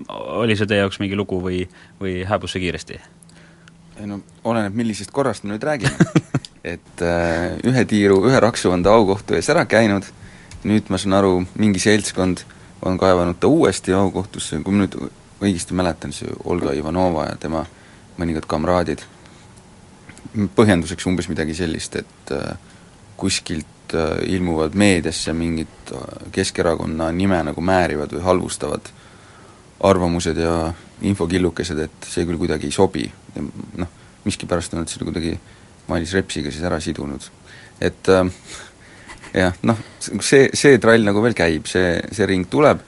oli 0.07 0.57
see 0.57 0.69
teie 0.69 0.83
jaoks 0.83 0.99
mingi 1.03 1.19
lugu 1.19 1.39
või, 1.43 1.63
või 2.01 2.19
hääbus 2.27 2.57
see 2.57 2.65
kiiresti? 2.65 3.01
Ei 4.01 4.07
no 4.07 4.21
oleneb, 4.45 4.75
millisest 4.77 5.13
korrast 5.15 5.45
me 5.45 5.55
nüüd 5.55 5.65
räägime. 5.65 6.11
Et 6.75 7.03
äh, 7.03 7.57
ühe 7.67 7.85
tiiru, 7.87 8.19
ühe 8.27 8.41
raksu 8.43 8.73
on 8.75 8.83
ta 8.83 8.95
aukohtu 8.99 9.37
ees 9.39 9.49
ära 9.53 9.65
käinud, 9.71 10.07
nüüd 10.67 10.91
ma 10.91 10.99
saan 10.99 11.15
aru, 11.21 11.39
mingi 11.63 11.79
seltskond 11.83 12.43
on 12.87 12.99
kaevanud 12.99 13.39
ta 13.41 13.47
uuesti 13.47 13.95
aukohtusse, 13.95 14.59
kui 14.65 14.75
ma 14.75 14.85
nüüd 14.85 14.97
õigesti 15.43 15.77
mäletan, 15.79 16.15
see 16.17 16.33
Olga 16.45 16.75
Ivanova 16.75 17.29
ja 17.31 17.37
tema 17.41 17.63
mõningad 18.19 18.49
kamraadid, 18.51 19.05
põhjenduseks 20.57 21.07
umbes 21.09 21.31
midagi 21.31 21.55
sellist, 21.57 21.97
et 22.03 22.33
äh, 22.35 22.57
kuskilt 23.21 23.95
äh, 23.95 24.19
ilmuvad 24.35 24.75
meediasse 24.75 25.33
mingid 25.37 25.93
äh, 25.93 26.31
Keskerakonna 26.33 27.13
nime 27.15 27.43
nagu 27.47 27.63
määrivad 27.63 28.13
või 28.17 28.25
halvustavad 28.25 28.91
arvamused 29.87 30.39
ja 30.41 30.73
infokillukesed, 31.05 31.79
et 31.79 32.09
see 32.09 32.25
küll 32.27 32.41
kuidagi 32.41 32.71
ei 32.71 32.75
sobi, 32.75 33.05
noh, 33.43 33.95
miskipärast 34.27 34.75
on 34.75 34.83
nad 34.83 34.93
selle 34.93 35.09
kuidagi 35.09 35.37
Mailis 35.87 36.15
Repsiga 36.17 36.51
siis 36.51 36.67
ära 36.67 36.81
sidunud. 36.83 37.31
et 37.81 38.09
äh, 38.13 38.29
jah, 39.37 39.57
noh, 39.69 39.81
see, 40.01 40.49
see 40.57 40.79
trall 40.83 41.05
nagu 41.07 41.23
veel 41.25 41.37
käib, 41.37 41.69
see, 41.71 41.99
see 42.15 42.29
ring 42.29 42.49
tuleb, 42.51 42.83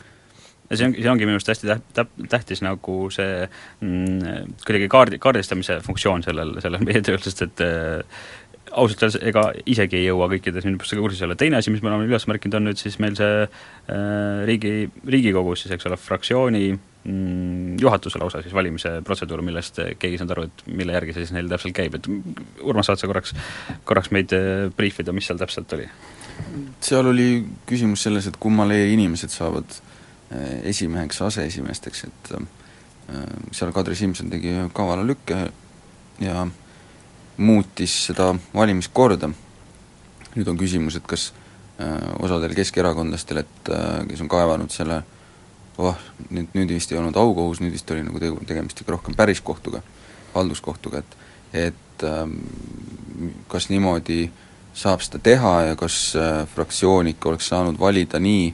ja 0.69 0.77
see 0.77 0.89
on, 0.89 0.97
see 0.97 1.11
ongi 1.13 1.29
minu 1.29 1.39
arust 1.39 1.53
hästi 1.53 1.71
täht-, 1.71 1.89
täp-, 1.97 2.27
tähtis 2.33 2.63
nagu 2.65 2.99
see 3.15 3.47
mm, 3.47 4.59
kuidagi 4.65 4.91
kaardi, 4.93 5.21
kaardistamise 5.23 5.81
funktsioon 5.87 6.25
sellel, 6.27 6.59
sellel 6.65 6.85
meie 6.85 7.03
tööl, 7.05 7.21
sest 7.25 7.45
et 7.47 7.65
äh, 7.65 8.21
ausalt 8.69 9.03
öeldes 9.07 9.19
ega 9.31 9.47
isegi 9.71 10.01
ei 10.01 10.09
jõua 10.11 10.29
kõikide 10.35 10.63
sündmustega 10.65 11.03
kursis 11.05 11.25
olla, 11.25 11.39
teine 11.41 11.61
asi, 11.61 11.73
mis 11.73 11.83
me 11.85 11.93
oleme 11.93 12.09
üles 12.11 12.29
märkinud, 12.29 12.59
on 12.59 12.69
nüüd 12.69 12.81
siis 12.81 12.99
meil 13.03 13.17
see 13.19 13.47
äh, 13.47 14.45
riigi, 14.49 14.75
Riigikogus 15.09 15.65
siis, 15.65 15.75
eks 15.77 15.89
ole, 15.89 16.01
fraktsiooni 16.01 16.67
juhatuse 17.81 18.19
lausa 18.19 18.43
siis 18.43 18.55
valimise 18.55 18.99
protseduur, 19.05 19.41
millest 19.47 19.79
keegi 19.79 20.17
ei 20.17 20.21
saanud 20.21 20.35
aru, 20.35 20.47
et 20.49 20.65
mille 20.81 20.93
järgi 20.97 21.15
see 21.15 21.25
siis 21.25 21.35
neil 21.37 21.49
täpselt 21.49 21.77
käib, 21.77 21.95
et 21.97 22.09
Urmas, 22.67 22.89
saad 22.91 23.01
sa 23.01 23.09
korraks, 23.09 23.35
korraks 23.89 24.11
meid 24.15 24.35
äh, 24.37 24.67
briifida, 24.77 25.15
mis 25.17 25.29
seal 25.31 25.41
täpselt 25.41 25.73
oli? 25.77 25.87
seal 26.85 27.09
oli 27.09 27.29
küsimus 27.69 28.05
selles, 28.07 28.29
et 28.29 28.37
kummale 28.41 28.81
inimesed 28.93 29.33
saavad 29.33 29.79
äh, 29.79 30.59
esimeheks, 30.73 31.23
aseesimeesteks, 31.31 32.05
et 32.11 32.33
äh, 32.37 32.47
seal 33.57 33.73
Kadri 33.77 33.97
Simson 33.97 34.31
tegi 34.33 34.53
ühe 34.53 34.69
kavala 34.75 35.07
lükke 35.07 35.47
ja 36.21 36.47
muutis 37.39 37.95
seda 38.09 38.33
valimiskorda. 38.55 39.31
nüüd 40.35 40.51
on 40.51 40.59
küsimus, 40.59 40.99
et 40.99 41.07
kas 41.07 41.31
osadel 42.19 42.53
keskerakondlastel, 42.59 43.39
et 43.39 43.69
kes 44.11 44.21
on 44.25 44.29
kaevanud 44.29 44.73
selle 44.75 44.99
oh, 45.79 45.97
nüüd, 46.31 46.53
nüüd 46.55 46.75
vist 46.75 46.93
ei 46.93 46.99
olnud 47.01 47.17
aukohus, 47.17 47.63
nüüd 47.63 47.75
vist 47.75 47.91
oli 47.95 48.05
nagu 48.07 48.21
tegu, 48.23 48.41
tegemist 48.47 48.83
ikka 48.83 48.97
rohkem 48.97 49.17
päris 49.19 49.41
kohtuga, 49.45 49.83
halduskohtuga, 50.35 51.03
et 51.05 51.25
et 51.49 52.05
ähm, 52.05 52.35
kas 53.49 53.71
niimoodi 53.71 54.27
saab 54.77 55.01
seda 55.01 55.19
teha 55.25 55.53
ja 55.71 55.77
kas 55.81 56.13
äh, 56.19 56.43
fraktsioon 56.53 57.09
ikka 57.15 57.31
oleks 57.31 57.49
saanud 57.49 57.79
valida 57.81 58.21
nii, 58.21 58.51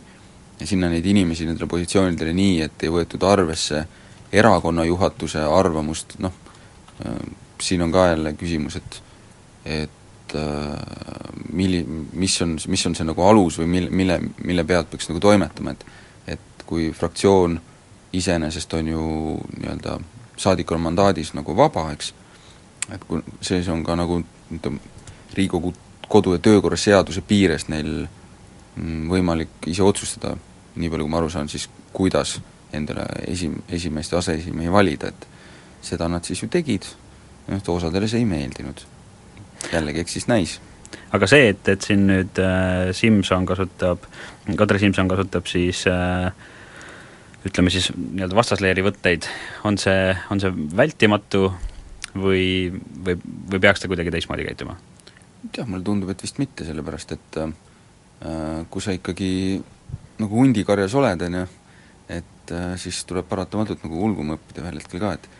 sinna 0.62 0.88
neid 0.88 1.06
inimesi 1.10 1.48
nendele 1.48 1.66
positsioonidele 1.68 2.32
nii, 2.32 2.60
et 2.68 2.86
ei 2.86 2.92
võetud 2.94 3.26
arvesse 3.26 3.82
erakonna 4.34 4.84
juhatuse 4.86 5.42
arvamust, 5.42 6.14
noh, 6.22 6.32
siin 7.60 7.82
on 7.82 7.92
ka 7.92 8.06
jälle 8.12 8.32
küsimus, 8.38 8.76
et 8.76 9.00
et 9.64 10.34
milli-, 11.52 11.84
mis 12.12 12.34
on, 12.42 12.56
mis 12.68 12.86
on 12.86 12.94
see 12.96 13.06
nagu 13.06 13.22
alus 13.22 13.58
või 13.60 13.68
mil-, 13.70 13.90
mille, 13.90 14.18
mille 14.44 14.64
pealt 14.66 14.90
peaks 14.90 15.08
nagu 15.10 15.20
toimetama, 15.22 15.74
et 15.74 15.84
et 16.64 16.68
kui 16.68 16.92
fraktsioon 16.96 17.60
iseenesest 18.12 18.74
on 18.74 18.88
ju 18.88 19.04
nii-öelda 19.60 19.98
saadikul 20.36 20.78
mandaadis 20.78 21.34
nagu 21.34 21.56
vaba, 21.56 21.90
eks, 21.92 22.14
et 22.94 23.04
kui 23.04 23.20
see 23.44 23.62
on 23.70 23.84
ka 23.84 23.96
nagu 23.96 24.22
ütleme, 24.52 24.80
Riigikogu 25.34 25.72
kodu- 26.08 26.32
ja 26.32 26.38
töökorra 26.38 26.76
seaduse 26.76 27.20
piires 27.20 27.66
neil 27.68 28.06
mm, 28.76 29.08
võimalik 29.10 29.66
ise 29.66 29.82
otsustada, 29.82 30.36
nii 30.76 30.90
palju 30.90 31.06
kui 31.06 31.10
ma 31.10 31.18
aru 31.18 31.30
saan, 31.30 31.48
siis 31.50 31.66
kuidas 31.92 32.36
endale 32.72 33.06
esi, 33.26 33.50
esimeest 33.68 34.12
ja 34.12 34.20
aseesimehi 34.22 34.70
valida, 34.72 35.10
et 35.10 35.26
seda 35.82 36.08
nad 36.08 36.24
siis 36.24 36.42
ju 36.42 36.48
tegid, 36.48 36.86
noh, 37.48 37.66
osadele 37.74 38.08
see 38.08 38.22
ei 38.22 38.28
meeldinud. 38.30 38.84
jällegi, 39.72 40.00
eks 40.00 40.12
siis 40.12 40.28
näis. 40.28 40.60
aga 41.12 41.26
see, 41.26 41.48
et, 41.48 41.68
et 41.68 41.82
siin 41.82 42.06
nüüd 42.06 42.38
äh, 42.38 42.92
Simson 42.92 43.46
kasutab, 43.46 44.06
Kadri 44.56 44.78
Simson 44.78 45.08
kasutab 45.08 45.46
siis 45.50 45.86
äh, 45.90 46.30
ütleme 47.44 47.72
siis 47.72 47.90
nii-öelda 47.92 48.36
vastasleeri 48.36 48.84
võtteid, 48.86 49.28
on 49.68 49.78
see, 49.80 50.14
on 50.32 50.40
see 50.42 50.50
vältimatu 50.76 51.46
või, 52.16 52.72
või, 52.72 53.18
või 53.50 53.60
peaks 53.60 53.82
ta 53.82 53.90
kuidagi 53.90 54.12
teistmoodi 54.14 54.46
käituma? 54.48 54.78
jah, 55.52 55.66
mulle 55.68 55.84
tundub, 55.84 56.08
et 56.08 56.22
vist 56.24 56.38
mitte, 56.40 56.64
sellepärast 56.64 57.12
et 57.12 57.38
äh, 57.42 57.52
kui 58.72 58.84
sa 58.84 58.94
ikkagi 58.96 59.28
nagu 60.22 60.40
hundikarjas 60.40 60.94
oled, 60.96 61.20
on 61.26 61.36
ju, 61.40 61.44
et 62.16 62.54
äh, 62.56 62.70
siis 62.80 63.02
tuleb 63.08 63.28
paratamatult 63.28 63.84
nagu 63.84 64.00
ulguma 64.06 64.38
õppida 64.38 64.64
ühel 64.64 64.80
hetkel 64.80 65.02
ka, 65.02 65.16
et 65.18 65.32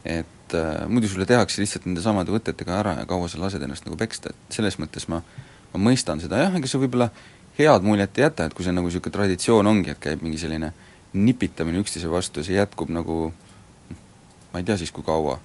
et 0.00 0.54
äh, 0.56 0.86
muidu 0.88 1.10
sulle 1.12 1.26
tehakse 1.28 1.60
lihtsalt 1.60 1.84
nende 1.84 2.00
samade 2.00 2.32
võtetega 2.32 2.78
ära 2.78 2.94
ja 3.02 3.06
kaua 3.08 3.28
sa 3.28 3.42
lased 3.42 3.60
ennast 3.60 3.84
nagu 3.84 3.98
peksta, 4.00 4.32
et 4.32 4.56
selles 4.56 4.78
mõttes 4.80 5.04
ma 5.12 5.20
ma 5.70 5.80
mõistan 5.90 6.20
seda, 6.22 6.40
jah, 6.40 6.54
ega 6.56 6.66
see 6.66 6.80
võib-olla 6.82 7.10
head 7.58 7.84
muljet 7.86 8.18
ei 8.18 8.24
jäta, 8.24 8.46
et 8.46 8.54
kui 8.56 8.66
see 8.66 8.74
nagu 8.74 8.88
niisugune 8.88 9.14
traditsioon 9.14 9.68
ongi, 9.70 9.92
et 9.92 10.00
käib 10.02 10.24
mingi 10.24 10.40
selline 10.40 10.72
nipitamine 11.12 11.80
üksteise 11.82 12.10
vastu 12.10 12.44
see 12.46 12.58
jätkub 12.58 12.90
nagu 12.94 13.32
ma 14.52 14.60
ei 14.60 14.66
tea 14.66 14.76
siis, 14.80 14.92
kui 14.94 15.04
kaua, 15.06 15.38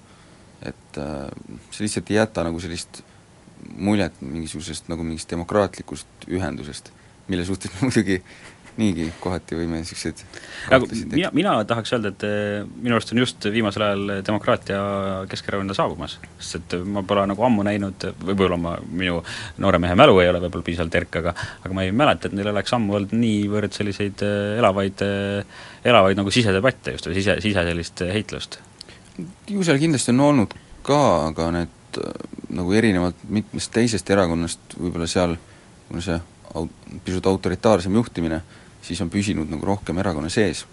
et 0.66 0.98
äh, 0.98 1.28
see 1.70 1.86
lihtsalt 1.86 2.10
ei 2.10 2.18
jäta 2.20 2.44
nagu 2.46 2.60
sellist 2.62 3.02
muljet 3.76 4.20
mingisugusest 4.20 4.90
nagu 4.90 5.04
mingist 5.06 5.30
demokraatlikust 5.30 6.28
ühendusest, 6.28 6.92
mille 7.28 7.44
suhtes 7.46 7.72
muidugi 7.80 8.20
niigi 8.76 9.06
kohati 9.20 9.56
võime 9.56 9.80
niisuguseid 9.80 10.22
mina, 11.12 11.30
mina 11.34 11.52
tahaks 11.68 11.94
öelda, 11.96 12.12
et 12.12 12.24
eh, 12.26 12.66
minu 12.82 12.96
arust 12.96 13.12
on 13.14 13.20
just 13.22 13.46
viimasel 13.52 13.84
ajal 13.86 14.12
demokraatia 14.26 14.80
Keskerakonda 15.30 15.76
saabumas, 15.76 16.18
sest 16.38 16.58
et 16.58 16.76
ma 16.84 17.02
pole 17.06 17.24
nagu 17.30 17.46
ammu 17.46 17.64
näinud, 17.66 18.08
võib-olla 18.26 18.58
ma, 18.60 18.74
minu 18.90 19.22
noore 19.62 19.80
mehe 19.82 19.96
mälu 19.98 20.18
ei 20.22 20.30
ole 20.32 20.42
võib-olla 20.44 20.68
piisavalt 20.68 21.00
erk, 21.00 21.20
aga 21.22 21.34
aga 21.64 21.72
ma 21.76 21.86
ei 21.86 21.94
mäleta, 21.96 22.28
et 22.28 22.36
neil 22.36 22.52
oleks 22.52 22.76
ammu 22.76 22.98
olnud 23.00 23.16
niivõrd 23.16 23.76
selliseid 23.76 24.26
eh, 24.26 24.58
elavaid, 24.60 25.06
eh, 25.06 25.64
elavaid 25.88 26.20
nagu 26.20 26.34
sisedebatte 26.34 26.96
just, 26.96 27.10
või 27.10 27.18
sise, 27.20 27.40
sise 27.44 27.66
sellist 27.70 28.04
heitlust. 28.12 28.60
ju 29.48 29.64
seal 29.64 29.80
kindlasti 29.80 30.12
on 30.12 30.24
olnud 30.30 30.56
ka, 30.86 31.02
aga 31.32 31.50
need 31.60 32.00
nagu 32.56 32.72
erinevalt 32.76 33.22
mitmest 33.32 33.72
teisest 33.72 34.10
erakonnast 34.12 34.76
võib-olla 34.76 35.08
seal, 35.08 35.38
kuna 35.88 36.02
see 36.04 36.18
pisut 37.04 37.26
autoritaarsem 37.26 37.94
juhtimine, 37.94 38.40
siis 38.86 39.00
on 39.02 39.10
püsinud 39.10 39.50
nagu 39.50 39.66
rohkem 39.66 39.98
erakonna 40.02 40.30
sees. 40.32 40.64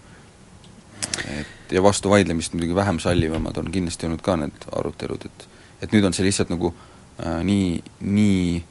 et 1.28 1.71
ja 1.71 1.84
vastu 1.84 2.10
vaidlemist 2.10 2.54
muidugi 2.54 2.76
vähem 2.76 2.99
sallivamad 2.99 3.58
on 3.58 3.71
kindlasti 3.71 4.08
olnud 4.08 4.21
ka 4.21 4.38
need 4.39 4.69
arutelud, 4.71 5.26
et 5.26 5.47
et 5.84 5.91
nüüd 5.91 6.06
on 6.08 6.13
see 6.15 6.26
lihtsalt 6.26 6.54
nagu 6.54 6.71
äh, 6.73 7.41
nii, 7.43 7.82
nii 7.99 8.63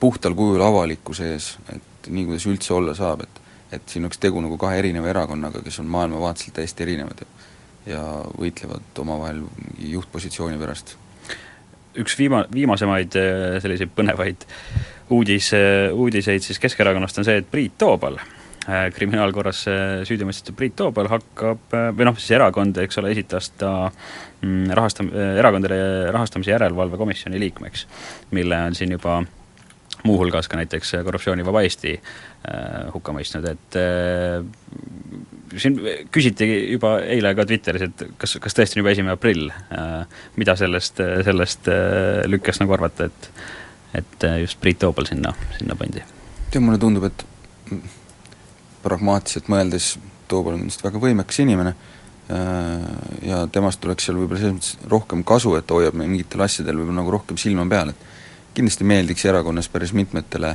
puhtal 0.00 0.34
kujul 0.36 0.60
avalikkuse 0.62 1.30
ees, 1.32 1.54
et 1.72 2.10
nii, 2.10 2.26
kuidas 2.28 2.46
üldse 2.50 2.74
olla 2.74 2.94
saab, 2.94 3.24
et 3.24 3.42
et 3.74 3.88
siin 3.90 4.04
oleks 4.06 4.20
tegu 4.22 4.38
nagu 4.38 4.54
kahe 4.60 4.76
erineva 4.78 5.08
erakonnaga, 5.10 5.62
kes 5.64 5.80
on 5.82 5.88
maailmavaateliselt 5.90 6.54
täiesti 6.60 6.84
erinevad 6.84 7.24
ja 7.24 7.26
ja 7.88 8.02
võitlevad 8.38 9.00
omavahel 9.00 9.42
mingi 9.44 9.92
juhtpositsiooni 9.92 10.58
pärast. 10.60 10.96
üks 11.94 12.16
viima-, 12.18 12.46
viimasemaid 12.52 13.16
äh, 13.20 13.58
selliseid 13.62 13.92
põnevaid 13.94 14.46
uudis, 15.14 15.52
äh, 15.54 15.92
uudiseid 15.92 16.42
siis 16.42 16.58
Keskerakonnast 16.58 17.20
on 17.20 17.28
see, 17.28 17.36
et 17.42 17.50
Priit 17.50 17.76
Toobal 17.78 18.18
kriminaalkorras 18.96 19.64
süüdi 20.08 20.26
mõistetud 20.26 20.56
Priit 20.56 20.76
Toobal 20.78 21.08
hakkab, 21.12 21.64
äh, 21.76 21.88
või 21.96 22.08
noh, 22.08 22.18
siis 22.18 22.36
erakond, 22.38 22.78
eks 22.80 23.00
ole, 23.00 23.12
esitas 23.14 23.50
ta 23.60 23.72
mm, 23.88 24.74
rahastam-, 24.78 25.12
äh, 25.12 25.38
erakondade 25.40 25.78
rahastamise 26.14 26.54
järelevalve 26.54 27.00
komisjoni 27.00 27.40
liikmeks, 27.42 27.86
mille 28.36 28.60
on 28.68 28.76
siin 28.78 28.96
juba 28.96 29.22
muuhulgas 30.04 30.48
ka 30.48 30.58
näiteks 30.60 30.92
Korruptsioonivaba 31.04 31.62
Eesti 31.64 31.94
äh, 31.96 32.92
hukka 32.94 33.14
mõistnud, 33.16 33.46
et 33.48 33.78
äh, 33.80 34.44
siin 35.60 35.78
küsiti 36.12 36.48
juba 36.74 36.98
eile 37.04 37.34
ka 37.36 37.46
Twitteris, 37.48 37.88
et 37.88 38.06
kas, 38.20 38.36
kas 38.42 38.56
tõesti 38.56 38.78
on 38.78 38.84
juba 38.84 38.94
esimene 38.94 39.16
aprill 39.16 39.48
äh,, 39.52 40.24
mida 40.40 40.56
sellest, 40.60 41.00
sellest 41.28 41.68
äh, 41.72 42.24
lükkest 42.28 42.64
nagu 42.64 42.76
arvata, 42.76 43.10
et 43.10 43.30
et 43.94 44.24
just 44.40 44.58
Priit 44.58 44.80
Toobal 44.82 45.06
sinna, 45.06 45.30
sinna 45.54 45.76
pandi? 45.78 46.02
tead, 46.50 46.62
mulle 46.64 46.80
tundub, 46.82 47.06
et 47.06 47.24
pragmaatiliselt 48.84 49.50
mõeldes 49.52 49.94
Toobal 50.28 50.56
on 50.56 50.62
kindlasti 50.64 50.86
väga 50.86 51.00
võimekas 51.02 51.40
inimene 51.44 51.74
äh, 51.74 52.86
ja 53.28 53.42
temast 53.52 53.80
tuleks 53.82 54.06
seal 54.06 54.16
võib-olla 54.18 54.40
selles 54.40 54.56
mõttes 54.56 54.90
rohkem 54.90 55.24
kasu, 55.26 55.56
et 55.58 55.66
ta 55.68 55.76
hoiab 55.76 55.96
mingitel 56.00 56.44
asjadel 56.46 56.78
võib-olla 56.80 57.02
nagu 57.02 57.12
rohkem 57.12 57.40
silma 57.40 57.66
peal, 57.68 57.92
et 57.92 58.54
kindlasti 58.56 58.86
meeldiks 58.88 59.26
erakonnas 59.28 59.68
päris 59.68 59.92
mitmetele 59.92 60.54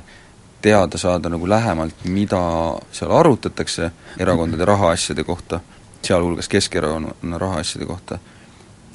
teada 0.62 0.98
saada 0.98 1.30
nagu 1.32 1.48
lähemalt, 1.50 2.06
mida 2.12 2.42
seal 2.92 3.14
arutatakse 3.16 3.92
erakondade 4.20 4.66
rahaasjade 4.68 5.24
kohta, 5.24 5.62
sealhulgas 6.04 6.50
Keskerakonna 6.52 7.38
rahaasjade 7.40 7.86
kohta, 7.88 8.20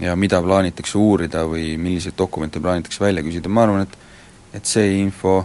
ja 0.01 0.17
mida 0.17 0.43
plaanitakse 0.43 0.99
uurida 0.99 1.45
või 1.49 1.77
milliseid 1.79 2.17
dokumente 2.19 2.61
plaanitakse 2.61 3.05
välja 3.05 3.23
küsida, 3.23 3.49
ma 3.49 3.69
arvan, 3.69 3.87
et 3.87 4.01
et 4.55 4.69
see 4.71 5.01
info, 5.01 5.41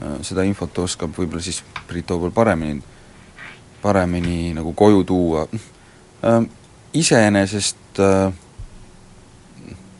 äh, 0.00 0.20
seda 0.24 0.44
infot 0.48 0.78
oskab 0.78 1.12
võib-olla 1.16 1.42
siis 1.44 1.62
Priit 1.86 2.06
Toobal 2.08 2.30
paremini 2.32 2.80
paremini 3.86 4.54
nagu 4.56 4.74
koju 4.74 5.04
tuua 5.06 5.46
äh,, 5.46 6.40
iseenesest 6.96 8.00
äh, 8.02 8.32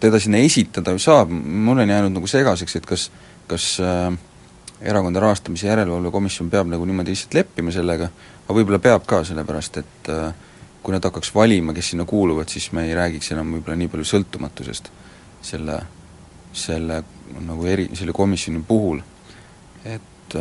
teda 0.01 0.20
sinna 0.20 0.38
esitada 0.44 0.92
ju 0.92 0.99
saab, 1.03 1.31
mul 1.31 1.79
on 1.79 1.90
jäänud 1.90 2.14
nagu 2.14 2.29
segaseks, 2.31 2.77
et 2.77 2.87
kas, 2.87 3.11
kas 3.49 3.68
äh, 3.81 4.11
erakonna 4.81 5.20
rahastamise 5.20 5.68
järelevalve 5.70 6.11
komisjon 6.12 6.51
peab 6.53 6.68
nagu 6.72 6.85
niimoodi 6.85 7.14
lihtsalt 7.14 7.38
leppima 7.38 7.72
sellega, 7.75 8.11
aga 8.44 8.59
võib-olla 8.59 8.81
peab 8.83 9.07
ka, 9.09 9.22
sellepärast 9.25 9.81
et 9.83 10.12
äh, 10.12 10.31
kui 10.83 10.94
nad 10.94 11.05
hakkaks 11.05 11.33
valima, 11.35 11.75
kes 11.75 11.92
sinna 11.92 12.05
kuuluvad, 12.07 12.49
siis 12.53 12.70
me 12.77 12.87
ei 12.87 12.94
räägiks 12.94 13.33
enam 13.35 13.57
võib-olla 13.57 13.79
nii 13.81 13.90
palju 13.92 14.07
sõltumatusest 14.12 14.90
selle, 15.42 15.81
selle 16.54 17.02
nagu 17.42 17.67
eri, 17.67 17.88
selle 17.98 18.15
komisjoni 18.15 18.63
puhul. 18.69 19.00
et 19.87 20.35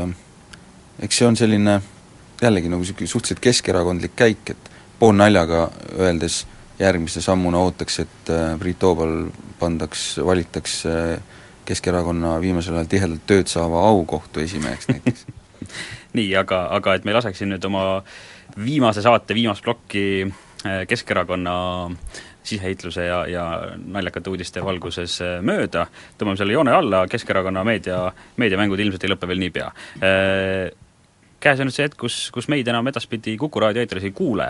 eks 1.06 1.18
see 1.18 1.28
on 1.28 1.36
selline 1.38 1.80
jällegi 2.42 2.70
nagu 2.70 2.84
niisugune 2.84 3.08
suhteliselt 3.08 3.40
keskerakondlik 3.44 4.16
käik, 4.16 4.50
et 4.50 4.72
poolnaljaga 5.00 5.70
öeldes 6.00 6.44
järgmise 6.80 7.22
sammuna 7.22 7.62
ootaks, 7.64 8.00
et 8.04 8.30
äh, 8.30 8.60
Priit 8.60 8.80
Toobal 8.80 9.30
pandaks, 9.60 10.18
valitaks 10.26 10.84
äh, 10.86 11.18
Keskerakonna 11.66 12.36
viimasel 12.42 12.76
ajal 12.78 12.90
tihedalt 12.92 13.24
tööd 13.26 13.50
saava 13.50 13.82
aukohtu 13.88 14.44
esimeheks 14.44 14.90
näiteks. 14.92 15.26
Nii, 16.18 16.30
aga, 16.38 16.68
aga 16.76 16.94
et 16.96 17.06
me 17.06 17.14
ei 17.14 17.18
laseks 17.18 17.42
siin 17.42 17.50
nüüd 17.56 17.66
oma 17.66 18.04
viimase 18.62 19.02
saate 19.02 19.34
viimast 19.38 19.64
plokki 19.66 20.06
äh, 20.28 20.84
Keskerakonna 20.88 21.56
siseheitluse 22.46 23.08
ja, 23.08 23.24
ja 23.26 23.44
naljakate 23.82 24.30
uudiste 24.30 24.62
valguses 24.62 25.18
mööda, 25.42 25.88
tõmbame 26.20 26.38
selle 26.38 26.54
joone 26.54 26.76
alla, 26.76 27.08
Keskerakonna 27.10 27.64
meedia, 27.66 28.04
meediamängud 28.38 28.84
ilmselt 28.84 29.08
ei 29.08 29.16
lõpe 29.16 29.32
veel 29.32 29.42
niipea 29.42 29.72
käes 31.44 31.60
on 31.62 31.70
nüüd 31.70 31.76
see 31.76 31.86
hetk, 31.86 32.00
kus, 32.00 32.30
kus 32.34 32.50
meid 32.52 32.68
enam 32.68 32.88
edaspidi 32.90 33.36
Kuku 33.40 33.62
raadio 33.62 33.84
eetris 33.84 34.08
ei 34.08 34.16
kuule. 34.16 34.48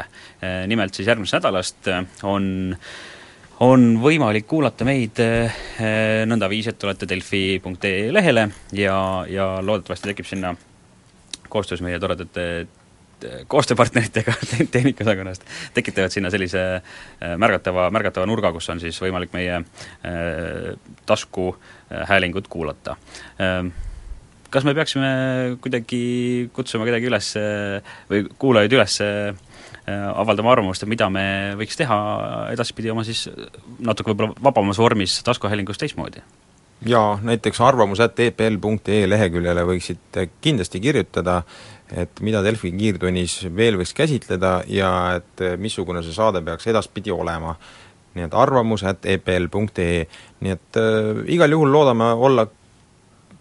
Nimelt 0.69 0.95
siis 0.95 1.09
järgmisest 1.11 1.39
nädalast 1.39 1.91
on 2.23 2.47
on 3.63 3.93
võimalik 4.03 4.47
kuulata 4.51 4.83
meid 4.87 5.19
nõndaviisi, 6.27 6.73
et 6.73 6.79
tulete 6.79 7.07
delfi.ee 7.07 8.09
lehele 8.11 8.49
ja, 8.75 8.97
ja 9.31 9.45
loodetavasti 9.63 10.11
tekib 10.11 10.27
sinna 10.27 10.55
koostöös 11.49 11.83
meie 11.85 11.99
toredate 11.99 12.67
koostööpartneritega 13.47 14.33
tehnikaosakonnast 14.75 15.45
tekitavad 15.73 16.11
sinna 16.11 16.29
sellise 16.33 16.61
märgatava, 17.39 17.87
märgatava 17.95 18.27
nurga, 18.27 18.51
kus 18.55 18.67
on 18.73 18.83
siis 18.83 18.99
võimalik 19.01 19.33
meie 19.33 19.61
taskuhäälingut 21.07 22.51
kuulata. 22.51 22.97
Kas 24.55 24.63
me 24.63 24.71
peaksime 24.77 25.09
kuidagi 25.59 26.49
kutsuma 26.55 26.87
kedagi 26.87 27.09
üles 27.09 27.33
või 28.07 28.21
kuulajaid 28.39 28.75
üles 28.77 28.95
äh, 29.03 29.35
avaldama 29.91 30.53
arvamust, 30.53 30.85
et 30.85 30.89
mida 30.89 31.09
me 31.11 31.25
võiks 31.59 31.77
teha 31.77 31.97
edaspidi 32.53 32.93
oma 32.93 33.03
siis 33.05 33.27
natuke 33.83 34.13
võib-olla 34.13 34.47
vabamas 34.47 34.79
vormis 34.81 35.19
taskuhäälingus 35.27 35.81
teistmoodi? 35.81 36.23
jaa, 36.85 37.19
näiteks 37.23 37.61
arvamus.epl.ee 37.61 39.05
leheküljele 39.09 39.63
võiksite 39.65 40.27
kindlasti 40.41 40.81
kirjutada, 40.83 41.39
et 41.93 42.19
mida 42.25 42.41
Delfi 42.45 42.71
kiirtunnis 42.75 43.39
veel 43.55 43.79
võiks 43.79 43.93
käsitleda 43.95 44.57
ja 44.67 44.91
et 45.19 45.45
missugune 45.61 46.03
see 46.03 46.13
saade 46.15 46.41
peaks 46.45 46.67
edaspidi 46.67 47.13
olema. 47.13 47.55
nii 48.15 48.23
et 48.23 48.35
arvamus.epl.ee, 48.39 50.05
nii 50.39 50.51
et 50.53 50.77
äh, 50.79 51.25
igal 51.35 51.51
juhul 51.51 51.71
loodame 51.71 52.13
olla 52.13 52.47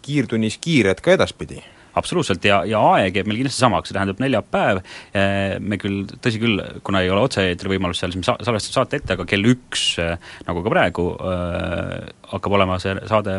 kiirtunnis 0.05 0.61
kiired 0.63 1.01
ka 1.05 1.17
edaspidi 1.17 1.63
absoluutselt, 1.95 2.45
ja, 2.45 2.61
ja 2.69 2.81
aeg 2.95 3.19
jääb 3.19 3.29
meil 3.31 3.41
kindlasti 3.41 3.63
samaks, 3.63 3.91
see 3.91 3.97
tähendab 3.97 4.21
neljapäev, 4.23 4.81
eh, 5.15 5.57
me 5.63 5.79
küll, 5.81 6.03
tõsi 6.23 6.41
küll, 6.43 6.63
kuna 6.87 7.05
ei 7.05 7.13
ole 7.13 7.23
otse-eetri 7.29 7.71
võimalust 7.75 8.03
seal, 8.03 8.15
siis 8.15 8.23
me 8.23 8.27
salvestame 8.27 8.79
saate 8.79 9.01
ette, 9.01 9.15
aga 9.17 9.27
kell 9.31 9.53
üks, 9.53 9.85
eh, 10.03 10.17
nagu 10.49 10.65
ka 10.65 10.73
praegu, 10.75 11.07
eh, 11.15 12.11
hakkab 12.33 12.59
olema 12.59 12.81
see 12.83 12.97
saade 13.11 13.39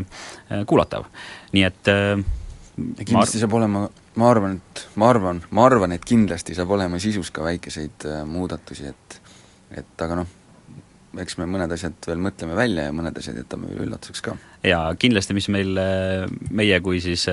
kuulatav. 0.69 1.09
nii 1.55 1.63
et 1.63 1.87
ja 1.87 3.05
kindlasti 3.07 3.39
saab 3.39 3.53
olema, 3.55 3.85
ma 4.19 4.29
arvan, 4.29 4.57
et, 4.57 4.87
ma 4.99 5.09
arvan, 5.09 5.41
ma 5.51 5.67
arvan, 5.67 5.91
et 5.95 6.03
kindlasti 6.03 6.55
saab 6.55 6.71
olema 6.75 6.99
sisus 6.99 7.31
ka 7.31 7.43
väikeseid 7.43 8.07
muudatusi, 8.27 8.87
et 8.91 9.21
et 9.75 10.01
aga 10.01 10.21
noh, 10.21 10.27
eks 11.21 11.37
me 11.39 11.47
mõned 11.49 11.71
asjad 11.75 11.97
veel 12.07 12.21
mõtleme 12.23 12.57
välja 12.57 12.87
ja 12.87 12.93
mõned 12.95 13.17
asjad 13.19 13.39
jätame 13.39 13.71
üllatuseks 13.73 14.23
ka. 14.25 14.35
jaa, 14.65 14.93
kindlasti 14.99 15.35
mis 15.37 15.47
meil, 15.53 15.79
meie 16.51 16.79
kui 16.83 17.01
siis 17.03 17.27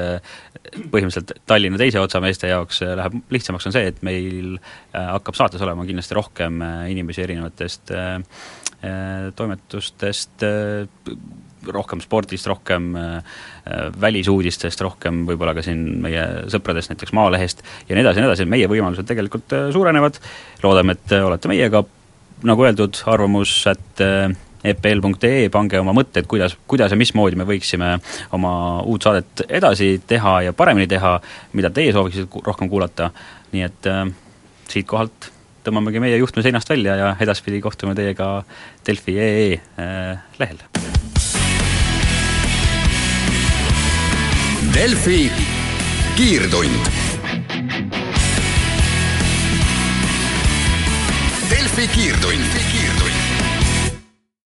põhimõtteliselt 0.73 1.35
Tallinna 1.49 1.81
teise 1.81 2.01
otsa 2.03 2.21
meeste 2.23 2.51
jaoks 2.51 2.83
äh, 2.85 2.95
läheb 2.99 3.21
lihtsamaks, 3.35 3.69
on 3.69 3.77
see, 3.77 3.87
et 3.93 4.03
meil 4.07 4.59
hakkab 4.93 5.39
saates 5.39 5.63
olema 5.65 5.87
kindlasti 5.89 6.19
rohkem 6.19 6.61
inimesi 6.93 7.25
erinevatest 7.25 7.95
toimetustest, 9.39 10.43
rohkem 11.71 12.01
spordist, 12.03 12.49
rohkem 12.51 12.89
välisuudistest, 14.03 14.83
rohkem 14.83 15.23
võib-olla 15.29 15.55
ka 15.55 15.63
siin 15.63 15.85
meie 16.03 16.25
sõpradest, 16.51 16.91
näiteks 16.91 17.15
Maalehest 17.15 17.63
ja 17.87 17.95
nii 17.95 18.03
edasi 18.03 18.19
ja 18.19 18.25
nii 18.25 18.33
edasi, 18.33 18.49
meie 18.51 18.71
võimalused 18.71 19.07
tegelikult 19.07 19.55
suurenevad, 19.75 20.19
loodame, 20.65 20.99
et 20.99 21.15
olete 21.21 21.53
meiega 21.53 21.85
nagu 22.49 22.65
öeldud, 22.67 23.03
arvamus, 23.11 23.55
et 23.71 24.03
epl.ee, 24.63 25.49
pange 25.53 25.81
oma 25.81 25.95
mõtted, 25.97 26.27
kuidas, 26.31 26.55
kuidas 26.71 26.93
ja 26.95 26.99
mismoodi 26.99 27.39
me 27.39 27.47
võiksime 27.49 27.97
oma 28.37 28.55
uut 28.87 29.03
saadet 29.03 29.45
edasi 29.49 29.97
teha 30.07 30.39
ja 30.49 30.57
paremini 30.57 30.89
teha, 30.91 31.17
mida 31.59 31.71
teie 31.75 31.93
sooviksite 31.95 32.43
rohkem 32.47 32.71
kuulata, 32.71 33.11
nii 33.53 33.67
et 33.67 33.91
äh, 33.91 34.05
siitkohalt 34.71 35.31
tõmbamegi 35.67 36.03
meie 36.03 36.19
juhtme 36.19 36.43
seinast 36.43 36.71
välja 36.71 36.97
ja 36.99 37.13
edaspidi 37.23 37.61
kohtume 37.63 37.95
teiega 37.99 38.43
Delfi.ee 38.87 39.59
äh, 39.59 40.19
lehel. 40.39 40.63
Delfi 44.73 45.27
kiirtund 46.17 47.12
Delfi 51.73 51.89
kiirtund, 51.89 52.45
kiirtund 52.71 53.12